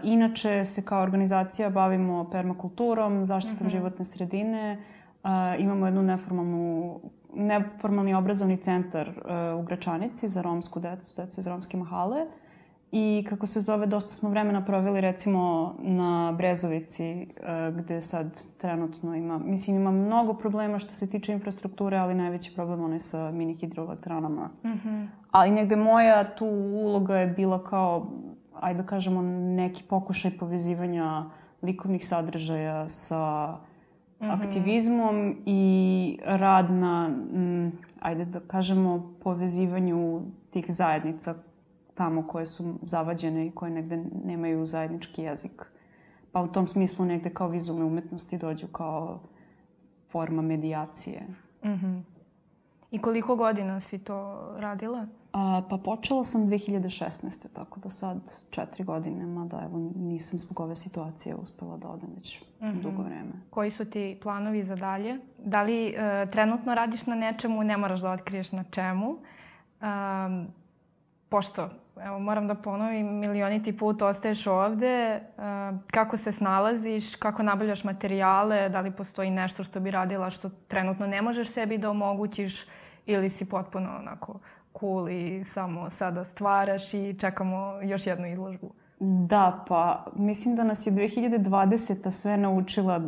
inače 0.03 0.65
se 0.65 0.85
kao 0.85 1.03
organizacija 1.03 1.71
bavimo 1.71 2.31
permakulturom, 2.31 3.27
zaštitom 3.27 3.57
mhm. 3.57 3.67
-huh. 3.67 3.73
životne 3.73 4.05
sredine. 4.05 4.85
Imamo 5.59 5.87
jednu 5.87 6.03
neformalnu, 6.03 7.01
neformalni 7.35 8.15
obrazovni 8.15 8.57
centar 8.57 9.11
a, 9.25 9.57
u 9.59 9.63
Gračanici 9.63 10.29
za 10.29 10.43
romsku 10.43 10.81
decu, 10.81 11.15
decu 11.17 11.41
iz 11.41 11.47
romske 11.47 11.77
mahale. 11.77 12.27
I 12.97 13.27
kako 13.29 13.47
se 13.47 13.61
zove, 13.61 13.87
dosta 13.87 14.15
smo 14.15 14.31
vremena 14.31 14.65
proveli 14.65 15.01
recimo 15.01 15.75
na 15.79 16.33
Brezovici 16.33 17.27
gde 17.73 18.01
sad 18.01 18.47
trenutno 18.59 19.15
ima, 19.15 19.39
mislim 19.39 19.77
ima 19.77 19.91
mnogo 19.91 20.35
problema 20.35 20.79
što 20.79 20.93
se 20.93 21.11
tiče 21.11 21.33
infrastrukture, 21.33 21.97
ali 21.97 22.15
najveći 22.15 22.55
problem 22.55 22.85
onaj 22.85 22.99
sa 22.99 23.31
mini 23.31 23.55
hidroelektranama. 23.55 24.51
Mm 24.65 24.69
-hmm. 24.69 25.07
Ali 25.31 25.51
negde 25.51 25.77
moja 25.77 26.35
tu 26.35 26.47
uloga 26.73 27.17
je 27.17 27.27
bila 27.27 27.65
kao 27.65 28.07
ajde 28.65 28.83
da 28.83 28.87
kažemo, 28.87 29.23
neki 29.57 29.83
pokušaj 29.83 30.39
povezivanja 30.39 31.25
likovnih 31.63 32.09
sadržaja 32.09 32.89
sa 32.89 33.53
mm 34.21 34.25
-hmm. 34.25 34.33
aktivizmom 34.33 35.37
i 35.47 36.19
rad 36.25 36.71
na, 36.71 37.11
m, 37.35 37.73
ajde 38.01 38.25
da 38.25 38.41
kažemo, 38.41 39.15
povezivanju 39.23 40.23
tih 40.51 40.67
zajednica 40.69 41.35
tamo 41.95 42.27
koje 42.27 42.47
su 42.47 42.75
zavađene 42.83 43.47
i 43.47 43.51
koje 43.51 43.71
negde 43.71 44.05
nemaju 44.25 44.67
zajednički 44.67 45.23
jezik. 45.23 45.63
Pa 46.33 46.43
u 46.43 46.49
tom 46.49 46.67
smislu 46.67 47.05
negde 47.05 47.31
kao 47.31 47.49
vizualne 47.49 47.85
umetnosti 47.85 48.39
dođu 48.39 48.67
kao 48.67 49.21
forma 50.11 50.43
medijacije. 50.43 51.23
Mm 51.65 51.69
-hmm. 51.69 52.03
I 52.91 52.99
koliko 52.99 53.37
godina 53.37 53.81
si 53.81 53.99
to 53.99 54.49
radila? 54.59 55.07
A, 55.35 55.63
pa 55.71 55.79
počela 55.79 56.25
sam 56.25 56.41
2016. 56.41 57.47
Tako 57.53 57.81
da 57.81 57.91
sad 57.91 58.19
četiri 58.51 58.85
godine, 58.85 59.27
mada 59.27 59.61
evo 59.65 59.91
nisam 59.97 60.39
zbog 60.39 60.61
ove 60.61 60.75
situacije 60.75 61.35
uspela 61.35 61.77
da 61.77 61.89
odem 61.89 62.11
već 62.15 62.41
mm 62.41 62.67
-hmm. 62.67 62.83
dugo 62.83 63.03
vreme. 63.03 63.33
Koji 63.51 63.71
su 63.71 63.85
ti 63.85 64.19
planovi 64.23 64.63
za 64.63 64.77
dalje? 64.77 65.19
Da 65.39 65.63
li 65.63 65.87
e, 65.87 66.27
trenutno 66.33 66.75
radiš 66.75 67.07
na 67.07 67.15
nečemu, 67.15 67.65
ne 67.65 67.77
moraš 67.77 68.01
da 68.01 68.11
otkriješ 68.11 68.53
na 68.53 68.65
čemu? 68.65 69.09
Um, 69.11 70.47
pošto, 71.29 71.71
evo, 71.97 72.19
moram 72.19 72.47
da 72.49 72.55
ponovim, 72.55 73.19
milioniti 73.19 73.77
put 73.77 74.03
ostaješ 74.03 74.47
ovde, 74.47 75.21
uh, 75.37 75.81
kako 75.87 76.17
se 76.17 76.33
snalaziš, 76.33 77.17
kako 77.17 77.43
nabavljaš 77.43 77.85
materijale, 77.85 78.69
da 78.69 78.81
li 78.81 78.91
postoji 78.91 79.31
nešto 79.31 79.65
što 79.65 79.81
bi 79.81 79.91
radila 79.91 80.31
što 80.31 80.49
trenutno 80.49 81.07
ne 81.07 81.23
možeš 81.23 81.49
sebi 81.49 81.79
da 81.79 81.91
omogućiš 81.91 82.67
ili 83.07 83.31
si 83.31 83.49
potpuno 83.49 83.97
onako 83.99 84.39
cool 84.81 85.09
i 85.09 85.45
samo 85.45 85.91
sada 85.91 86.25
stvaraš 86.25 86.95
i 86.95 87.17
čekamo 87.21 87.81
još 87.83 88.07
jednu 88.07 88.27
izložbu? 88.27 88.71
Da, 89.01 89.65
pa 89.69 90.07
mislim 90.17 90.57
da 90.57 90.65
nas 90.65 90.87
je 90.87 90.93
2020. 90.93 92.11
sve 92.11 92.37
naučila 92.37 93.03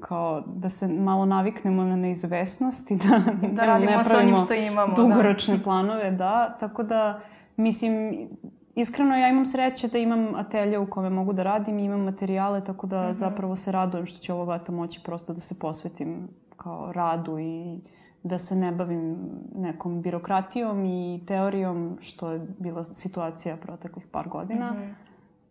kao 0.00 0.42
da 0.46 0.68
se 0.68 0.88
malo 0.88 1.26
naviknemo 1.26 1.84
na 1.84 1.96
neizvesnost 1.96 2.90
i 2.90 2.96
da, 2.96 3.22
da 3.52 3.66
radimo 3.66 3.90
ne 3.90 4.04
sa 4.04 4.18
onim 4.18 4.36
što 4.44 4.54
imamo. 4.54 4.94
Da. 4.94 5.02
Dugoročne 5.02 5.56
da. 5.56 5.62
planove, 5.62 6.10
da. 6.10 6.56
Tako 6.60 6.82
da, 6.82 7.20
mislim, 7.56 8.28
iskreno 8.74 9.16
ja 9.16 9.28
imam 9.28 9.46
sreće 9.46 9.88
da 9.88 9.98
imam 9.98 10.34
atelje 10.34 10.78
u 10.78 10.90
kome 10.90 11.10
mogu 11.10 11.32
da 11.32 11.42
radim 11.42 11.78
i 11.78 11.84
imam 11.84 12.00
materijale, 12.00 12.64
tako 12.64 12.86
da 12.86 13.02
mm 13.02 13.06
-hmm. 13.06 13.12
zapravo 13.12 13.56
se 13.56 13.72
radujem 13.72 14.06
što 14.06 14.18
će 14.18 14.32
ovog 14.32 14.48
leta 14.48 14.72
moći 14.72 15.00
prosto 15.04 15.32
da 15.32 15.40
se 15.40 15.58
posvetim 15.58 16.28
kao 16.56 16.92
radu 16.92 17.38
i 17.38 17.80
da 18.22 18.38
se 18.38 18.56
ne 18.56 18.72
bavim 18.72 19.16
nekom 19.54 20.02
birokratijom 20.02 20.84
i 20.84 21.20
teorijom, 21.26 21.98
što 22.00 22.30
je 22.30 22.46
bila 22.58 22.84
situacija 22.84 23.56
proteklih 23.56 24.06
par 24.06 24.28
godina. 24.28 24.72
Mm 24.72 24.76
-hmm. 24.76 24.94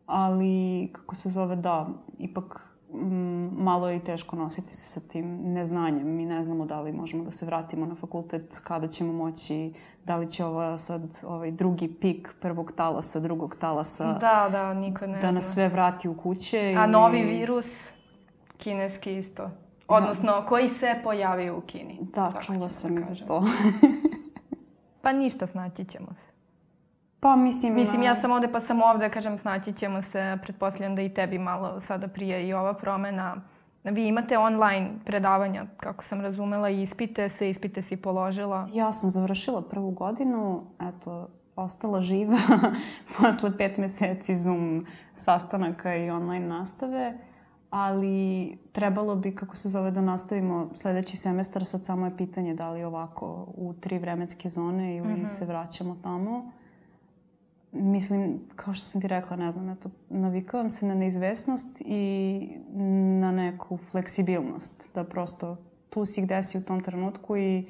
Ali, 0.06 0.50
kako 0.92 1.16
se 1.16 1.30
zove, 1.30 1.56
da, 1.56 1.88
ipak 2.20 2.70
m, 2.94 3.08
malo 3.54 3.90
je 3.90 3.98
i 3.98 4.02
teško 4.02 4.36
nositi 4.36 4.74
se 4.74 4.86
sa 4.92 5.08
tim 5.08 5.26
neznanjem. 5.44 6.08
Mi 6.08 6.26
ne 6.26 6.44
znamo 6.44 6.66
da 6.66 6.82
li 6.82 6.92
možemo 6.94 7.24
da 7.24 7.32
se 7.32 7.46
vratimo 7.46 7.86
na 7.86 7.96
fakultet, 7.96 8.60
kada 8.60 8.88
ćemo 8.88 9.14
moći, 9.14 9.74
da 10.06 10.18
li 10.18 10.30
će 10.30 10.46
ovo 10.46 10.78
sad 10.78 11.02
ovaj 11.24 11.52
drugi 11.52 11.88
pik 11.90 12.36
prvog 12.42 12.72
talasa, 12.72 13.20
drugog 13.20 13.56
talasa 13.56 14.14
Da, 14.14 14.50
da, 14.52 14.74
niko 14.74 15.08
ne 15.08 15.14
da 15.14 15.20
zna. 15.22 15.32
nas 15.32 15.46
sve 15.46 15.70
vrati 15.70 16.10
u 16.10 16.14
kuće. 16.14 16.76
A 16.78 16.86
i- 16.86 16.90
novi 16.90 17.22
virus, 17.22 17.92
kineski 18.58 19.18
isto. 19.18 19.50
Odnosno, 19.90 20.46
koji 20.48 20.70
se 20.70 20.96
pojavio 21.04 21.58
u 21.58 21.62
Kini. 21.62 21.98
Da, 22.02 22.32
Tako 22.32 22.44
čula 22.44 22.70
sam 22.70 22.94
da 22.94 23.00
i 23.00 23.04
za 23.04 23.10
kažemo. 23.10 23.28
to. 23.28 23.46
Pa 25.02 25.12
ništa, 25.12 25.48
snaći 25.48 25.86
ćemo 25.86 26.08
se. 26.14 26.32
pa 27.20 27.36
mislim... 27.36 27.74
Mislim, 27.76 28.04
ja 28.04 28.16
sam 28.16 28.32
ovde 28.32 28.52
pa 28.52 28.60
sam 28.60 28.82
ovde, 28.82 29.10
kažem, 29.10 29.38
snaći 29.38 29.74
ćemo 29.74 30.02
se. 30.02 30.38
Pretpostavljam 30.44 30.96
da 30.96 31.02
i 31.02 31.14
tebi 31.14 31.38
malo 31.40 31.80
sada 31.80 32.08
prije 32.08 32.48
i 32.48 32.54
ova 32.54 32.74
promena. 32.74 33.36
Vi 33.84 34.08
imate 34.08 34.38
online 34.38 34.90
predavanja, 35.06 35.66
kako 35.78 36.04
sam 36.04 36.22
razumela, 36.22 36.70
i 36.70 36.82
ispite, 36.82 37.30
sve 37.30 37.50
ispite 37.50 37.82
si 37.82 37.98
položila. 37.98 38.68
Ja 38.74 38.92
sam 38.92 39.10
završila 39.10 39.62
prvu 39.62 39.92
godinu, 39.92 40.64
eto, 40.80 41.28
ostala 41.56 42.02
živa 42.02 42.38
posle 43.22 43.58
pet 43.58 43.78
meseci 43.78 44.36
Zoom 44.36 44.86
sastanaka 45.16 45.96
i 45.96 46.10
online 46.10 46.48
nastave, 46.48 47.18
ali 47.70 48.48
trebalo 48.72 49.16
bi, 49.16 49.36
kako 49.36 49.56
se 49.56 49.70
zove, 49.70 49.92
da 49.92 50.02
nastavimo 50.02 50.70
sledeći 50.74 51.18
semestar. 51.18 51.66
Sad 51.66 51.86
samo 51.86 52.06
je 52.06 52.18
pitanje 52.18 52.54
da 52.54 52.70
li 52.70 52.84
ovako 52.84 53.26
u 53.58 53.74
tri 53.74 53.98
vremenske 54.00 54.50
zone 54.50 54.96
ili 54.96 55.14
Mhm. 55.14 55.26
se 55.26 55.46
vraćamo 55.46 55.98
tamo. 56.04 56.52
Mislim, 57.72 58.40
kao 58.56 58.74
što 58.74 58.86
sam 58.86 59.02
ti 59.02 59.08
rekla, 59.08 59.38
ne 59.38 59.52
znam, 59.52 59.70
eto, 59.70 59.90
navikavam 60.10 60.70
se 60.72 60.86
na 60.86 60.96
neizvesnost 60.96 61.82
i 61.86 62.48
na 63.20 63.32
neku 63.32 63.78
fleksibilnost. 63.78 64.84
Da 64.96 65.04
prosto 65.04 65.58
tu 65.90 66.06
si 66.06 66.22
gde 66.22 66.44
si 66.44 66.58
u 66.58 66.64
tom 66.64 66.84
trenutku 66.84 67.38
i 67.38 67.66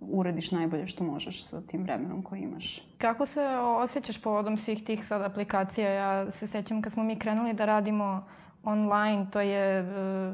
uradiš 0.00 0.50
najbolje 0.52 0.86
što 0.86 1.04
možeš 1.04 1.44
sa 1.44 1.60
tim 1.60 1.82
vremenom 1.82 2.22
koji 2.22 2.40
imaš. 2.40 2.82
Kako 2.98 3.26
se 3.26 3.40
osjećaš 3.78 4.22
povodom 4.22 4.56
svih 4.56 4.84
tih 4.84 5.06
sad 5.06 5.22
aplikacija? 5.22 5.90
Ja 5.90 6.30
se 6.30 6.46
sećam 6.46 6.82
kad 6.82 6.92
smo 6.92 7.02
mi 7.04 7.16
krenuli 7.18 7.52
da 7.52 7.64
radimo 7.64 8.24
online, 8.64 9.26
to 9.32 9.40
je 9.40 9.80
e, 9.80 9.84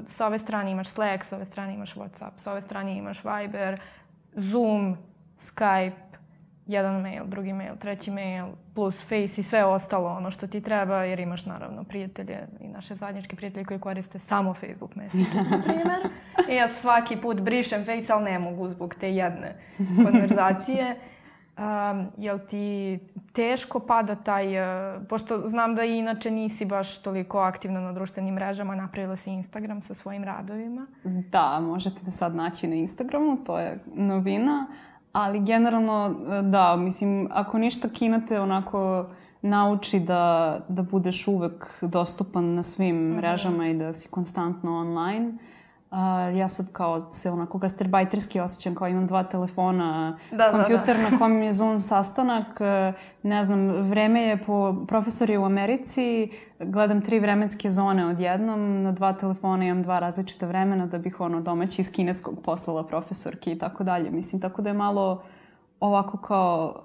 sa 0.08 0.26
ove 0.26 0.38
strane 0.38 0.70
imaš 0.70 0.88
Slack, 0.88 1.24
sa 1.24 1.36
ove 1.36 1.44
strane 1.44 1.74
imaš 1.74 1.94
Whatsapp, 1.94 2.32
sa 2.38 2.52
ove 2.52 2.60
strane 2.60 2.96
imaš 2.96 3.22
Viber, 3.24 3.80
Zoom, 4.34 4.96
Skype, 5.40 6.06
jedan 6.66 7.02
mail, 7.02 7.24
drugi 7.26 7.52
mail, 7.52 7.76
treći 7.76 8.10
mail, 8.10 8.46
plus 8.74 9.02
Face 9.02 9.40
i 9.40 9.42
sve 9.42 9.64
ostalo 9.64 10.08
ono 10.08 10.30
što 10.30 10.46
ti 10.46 10.60
treba, 10.60 11.04
jer 11.04 11.20
imaš 11.20 11.46
naravno 11.46 11.84
prijatelje 11.84 12.38
i 12.60 12.68
naše 12.68 12.94
zajedničke 12.94 13.36
prijatelje 13.36 13.64
koji 13.64 13.80
koriste 13.80 14.18
samo 14.18 14.54
Facebook 14.54 14.94
Messenger, 14.94 15.50
na 15.50 15.62
primjer. 15.64 16.08
I 16.50 16.54
ja 16.54 16.68
svaki 16.68 17.16
put 17.16 17.40
brišem 17.40 17.84
Face, 17.84 18.12
ali 18.12 18.24
ne 18.24 18.38
mogu 18.38 18.68
zbog 18.68 18.94
te 19.00 19.14
jedne 19.14 19.56
konverzacije. 20.04 20.96
Um, 21.58 22.06
jel 22.18 22.38
ti 22.48 22.98
teško 23.32 23.80
pada 23.80 24.14
taj, 24.14 24.60
uh, 24.60 25.02
pošto 25.08 25.48
znam 25.48 25.74
da 25.74 25.84
inače 25.84 26.30
nisi 26.30 26.64
baš 26.64 26.98
toliko 26.98 27.38
aktivna 27.38 27.80
na 27.80 27.92
društvenim 27.92 28.34
mrežama, 28.34 28.74
napravila 28.74 29.16
si 29.16 29.30
Instagram 29.30 29.82
sa 29.82 29.94
svojim 29.94 30.24
radovima. 30.24 30.86
Da, 31.04 31.60
možete 31.60 32.00
me 32.04 32.10
sad 32.10 32.34
naći 32.34 32.68
na 32.68 32.74
Instagramu, 32.74 33.36
to 33.46 33.58
je 33.58 33.78
novina. 33.94 34.66
Ali 35.12 35.40
generalno, 35.40 36.14
da, 36.42 36.76
mislim, 36.76 37.28
ako 37.32 37.58
ništa 37.58 37.88
Kina 37.88 38.20
te 38.28 38.40
onako 38.40 39.06
nauči 39.42 40.00
da, 40.00 40.58
da 40.68 40.82
budeš 40.82 41.28
uvek 41.28 41.78
dostupan 41.82 42.54
na 42.54 42.62
svim 42.62 42.96
mrežama 42.96 43.68
i 43.68 43.74
da 43.74 43.92
si 43.92 44.10
konstantno 44.10 44.78
online. 44.78 45.38
A, 45.90 46.20
ja 46.20 46.48
sad 46.48 46.72
kao 46.72 47.00
se 47.00 47.30
onako 47.30 47.58
gastarbajterski 47.58 48.40
osjećam 48.40 48.74
kao 48.74 48.88
imam 48.88 49.06
dva 49.06 49.24
telefona, 49.24 50.18
Da, 50.30 50.36
da, 50.36 50.44
da. 50.44 50.50
kompjuter 50.52 50.96
na 51.10 51.18
kom 51.18 51.42
je 51.42 51.52
Zoom 51.58 51.82
sastanak, 51.82 52.60
e, 52.60 52.92
ne 53.22 53.44
znam, 53.44 53.68
vreme 53.68 54.22
je 54.22 54.44
po, 54.44 54.84
profesor 54.88 55.30
je 55.30 55.38
u 55.38 55.44
Americi, 55.44 56.30
gledam 56.58 57.00
tri 57.00 57.20
vremenske 57.20 57.70
zone 57.70 58.06
odjednom, 58.06 58.82
na 58.82 58.92
dva 58.92 59.12
telefona 59.12 59.64
imam 59.64 59.82
dva 59.82 59.98
različita 59.98 60.46
vremena 60.46 60.86
da 60.86 60.98
bih 60.98 61.20
ono 61.20 61.40
domaći 61.40 61.80
iz 61.80 61.92
kineskog 61.92 62.42
poslala 62.44 62.86
profesorki 62.86 63.52
i 63.52 63.58
tako 63.58 63.84
dalje. 63.84 64.10
Mislim, 64.10 64.40
tako 64.40 64.62
da 64.62 64.70
je 64.70 64.74
malo 64.74 65.22
ovako 65.80 66.18
kao 66.18 66.82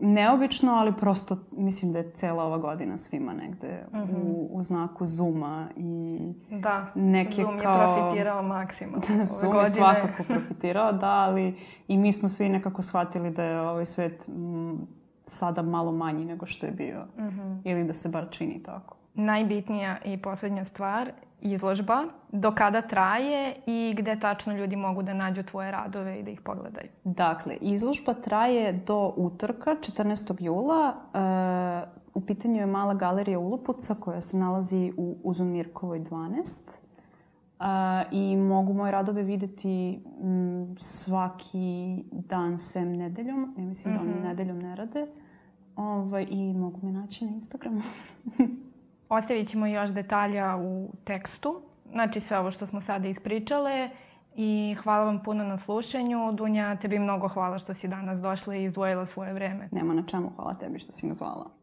neobično, 0.00 0.72
ali 0.72 0.92
prosto 0.92 1.36
mislim 1.52 1.92
da 1.92 1.98
je 1.98 2.10
cela 2.10 2.44
ova 2.44 2.58
godina 2.58 2.98
svima 2.98 3.32
negde 3.32 3.84
u, 4.16 4.48
u 4.52 4.62
znaku 4.62 5.06
Zuma 5.06 5.68
i 5.76 6.18
Da, 6.50 6.86
Neke 6.94 7.34
Zoom 7.34 7.56
je 7.56 7.62
kao- 7.62 7.94
profitirao 7.96 8.42
maksimum 8.42 8.94
ove 8.94 9.24
Zoom 9.40 9.46
je 9.46 9.52
godine. 9.52 9.66
svakako 9.68 10.22
profitirao, 10.24 10.92
da, 10.92 11.10
ali 11.10 11.54
i 11.88 11.96
mi 11.96 12.12
smo 12.12 12.28
svi 12.28 12.48
nekako 12.48 12.82
shvatili 12.82 13.30
da 13.30 13.44
je 13.44 13.60
ovaj 13.60 13.86
svet 13.86 14.28
m, 14.28 14.78
sada 15.26 15.62
malo 15.62 15.92
manji 15.92 16.24
nego 16.24 16.46
što 16.46 16.66
je 16.66 16.72
bio. 16.72 17.04
Ili 17.64 17.84
da 17.84 17.92
se 17.92 18.08
bar 18.08 18.26
čini 18.30 18.62
tako. 18.62 18.96
Najbitnija 19.14 19.96
i 20.04 20.16
poslednja 20.18 20.64
stvar, 20.64 21.12
izložba, 21.42 22.04
do 22.32 22.52
kada 22.54 22.82
traje 22.82 23.54
i 23.66 23.94
gde 23.98 24.20
tačno 24.20 24.52
ljudi 24.52 24.76
mogu 24.76 25.02
da 25.02 25.14
nađu 25.14 25.42
tvoje 25.42 25.70
radove 25.70 26.20
i 26.20 26.22
da 26.22 26.30
ih 26.30 26.40
pogledaju. 26.40 26.88
Dakle, 27.04 27.56
izložba 27.60 28.14
traje 28.14 28.72
do 28.72 29.12
utorka, 29.16 29.70
14. 29.70 30.42
jula. 30.42 30.94
E, 31.14 32.02
u 32.14 32.20
pitanju 32.20 32.60
je 32.60 32.66
mala 32.66 32.94
galerija 32.94 33.38
Ulupuca 33.38 33.94
koja 33.94 34.20
se 34.20 34.38
nalazi 34.38 34.92
u 34.96 35.16
Uzumirkovoj 35.22 36.00
12. 36.00 36.58
E, 37.60 37.64
I 38.10 38.36
mogu 38.36 38.72
moje 38.72 38.92
radove 38.92 39.22
videti 39.22 40.04
m, 40.22 40.76
svaki 40.78 42.04
dan 42.10 42.58
sem 42.58 42.96
nedeljom. 42.96 43.54
Ja 43.58 43.64
mislim 43.64 43.94
da 43.94 44.00
oni 44.00 44.14
nedeljom 44.14 44.58
ne 44.58 44.76
rade. 44.76 45.06
Ovaj, 45.76 46.26
I 46.30 46.52
mogu 46.52 46.86
me 46.86 46.92
naći 46.92 47.24
na 47.24 47.30
Instagramu. 47.30 47.82
Ostavit 49.12 49.48
ćemo 49.48 49.66
još 49.66 49.90
detalja 49.90 50.56
u 50.56 50.88
tekstu, 51.04 51.62
znači 51.90 52.20
sve 52.20 52.38
ovo 52.38 52.50
što 52.50 52.66
smo 52.66 52.80
sada 52.80 53.08
ispričale 53.08 53.90
i 54.36 54.76
hvala 54.82 55.04
vam 55.04 55.22
puno 55.22 55.44
na 55.44 55.56
slušanju. 55.56 56.32
Dunja, 56.32 56.76
tebi 56.76 56.98
mnogo 56.98 57.28
hvala 57.28 57.58
što 57.58 57.74
si 57.74 57.88
danas 57.88 58.20
došla 58.20 58.54
i 58.54 58.64
izdvojila 58.64 59.06
svoje 59.06 59.32
vreme. 59.32 59.68
Nema 59.72 59.94
na 59.94 60.02
čemu, 60.06 60.32
hvala 60.36 60.54
tebi 60.54 60.78
što 60.78 60.92
si 60.92 61.06
me 61.06 61.14
zvala. 61.14 61.61